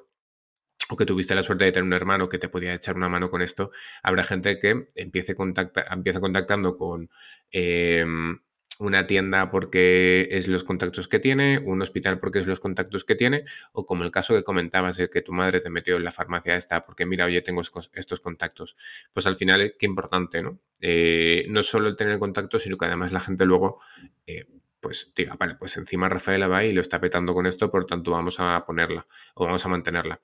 [0.90, 3.30] o que tuviste la suerte de tener un hermano que te podía echar una mano
[3.30, 3.72] con esto,
[4.04, 7.10] habrá gente que empiece, contacta, empieza contactando con
[7.52, 8.40] em,
[8.80, 13.16] una tienda porque es los contactos que tiene, un hospital porque es los contactos que
[13.16, 16.12] tiene, o como el caso que comentabas de que tu madre te metió en la
[16.12, 17.62] farmacia esta porque mira, oye, tengo
[17.94, 18.76] estos contactos.
[19.14, 20.60] Pues al final, qué importante, ¿no?
[20.82, 23.80] Eh, no solo el tener contactos, sino que además la gente luego,
[24.26, 24.46] eh,
[24.80, 28.12] pues diga, vale, pues encima Rafaela va y lo está petando con esto, por tanto
[28.12, 30.22] vamos a ponerla o vamos a mantenerla.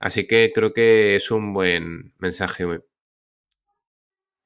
[0.00, 2.64] Así que creo que es un buen mensaje.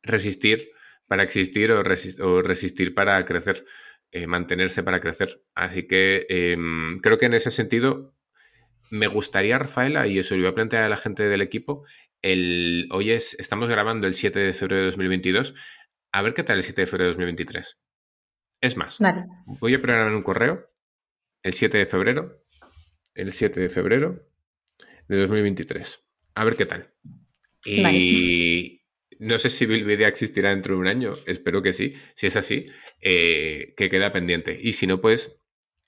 [0.02, 0.70] Resistir
[1.08, 3.64] para existir o, resistir para crecer,
[4.12, 5.42] eh, mantenerse para crecer.
[5.54, 8.14] Así que em, creo que en ese sentido
[8.90, 11.84] me gustaría, Rafaela, y eso lo voy a plantear a la gente del equipo,
[12.22, 15.54] el, hoy es, estamos grabando el 7 de febrero de 2022,
[16.12, 17.80] a ver qué tal el 7 de febrero de 2023.
[18.60, 18.98] Es más,
[19.60, 20.68] voy a programar un correo
[21.42, 22.44] el 7 de febrero,
[23.14, 24.28] el 7 de febrero
[25.06, 26.08] de 2023.
[26.34, 26.92] A ver qué tal.
[27.64, 28.77] Y,
[29.18, 31.94] no sé si Bilvidea existirá dentro de un año, espero que sí.
[32.14, 32.66] Si es así,
[33.00, 34.58] eh, que queda pendiente.
[34.60, 35.38] Y si no, pues,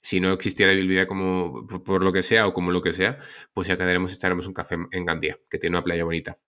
[0.02, 3.18] si no existiera Bilvidea como por, lo que sea o como lo que sea,
[3.52, 6.38] pues ya quedaremos, echaremos un café en Gandía, que tiene una playa bonita.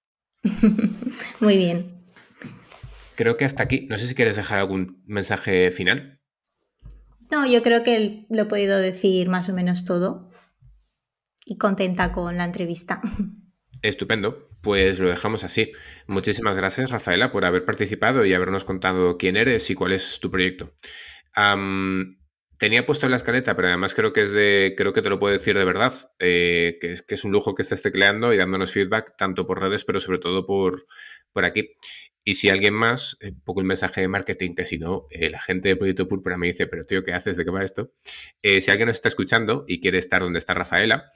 [1.41, 2.03] Muy bien.
[3.15, 3.87] Creo que hasta aquí.
[3.89, 6.21] No sé si quieres dejar algún mensaje final.
[7.31, 10.31] No, yo creo que lo he podido decir más o menos todo.
[11.45, 13.01] Y contenta con la entrevista.
[13.83, 14.52] Estupendo.
[14.63, 15.73] Pues lo dejamos así.
[16.07, 20.31] Muchísimas gracias, Rafaela, por haber participado y habernos contado quién eres y cuál es tu
[20.31, 20.73] proyecto.
[22.59, 25.19] tenía puesto en la escaleta, pero además creo que es de, creo que te lo
[25.19, 28.37] puedo decir de verdad, eh, que, es, que es un lujo que estés tecleando y
[28.37, 30.87] dándonos feedback tanto por redes, pero sobre todo por,
[31.33, 31.71] por aquí.
[32.25, 35.41] Y si alguien más, un poco el mensaje de marketing, que si no, eh, la
[35.41, 37.37] gente de Proyecto Púrpura me dice, pero tío, ¿qué haces?
[37.37, 37.93] ¿De qué va esto?
[38.43, 41.11] Eh, si alguien nos está escuchando y quiere estar donde está Rafaela,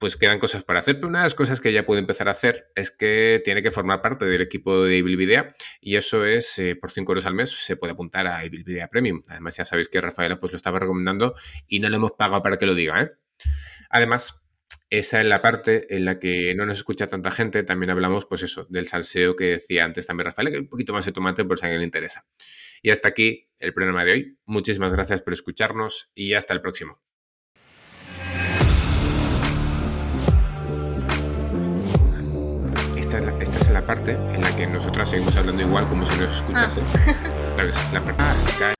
[0.00, 2.30] pues quedan cosas para hacer, pero una de las cosas que ya puede empezar a
[2.30, 6.74] hacer es que tiene que formar parte del equipo de Video y eso es eh,
[6.74, 9.22] por 5 euros al mes se puede apuntar a Video Premium.
[9.28, 11.34] Además ya sabéis que Rafaela pues lo estaba recomendando
[11.68, 13.02] y no le hemos pagado para que lo diga.
[13.02, 13.10] ¿eh?
[13.90, 14.42] Además,
[14.88, 17.62] esa es la parte en la que no nos escucha tanta gente.
[17.62, 21.04] También hablamos, pues eso, del salseo que decía antes también Rafael, que un poquito más
[21.04, 22.26] de tomate por si a alguien le interesa.
[22.82, 24.38] Y hasta aquí el programa de hoy.
[24.46, 27.02] Muchísimas gracias por escucharnos y hasta el próximo.
[33.82, 36.80] Parte en la que nosotras seguimos hablando igual como si nos escuchase.
[37.06, 37.14] Ah.
[37.54, 38.22] Claro, es la parte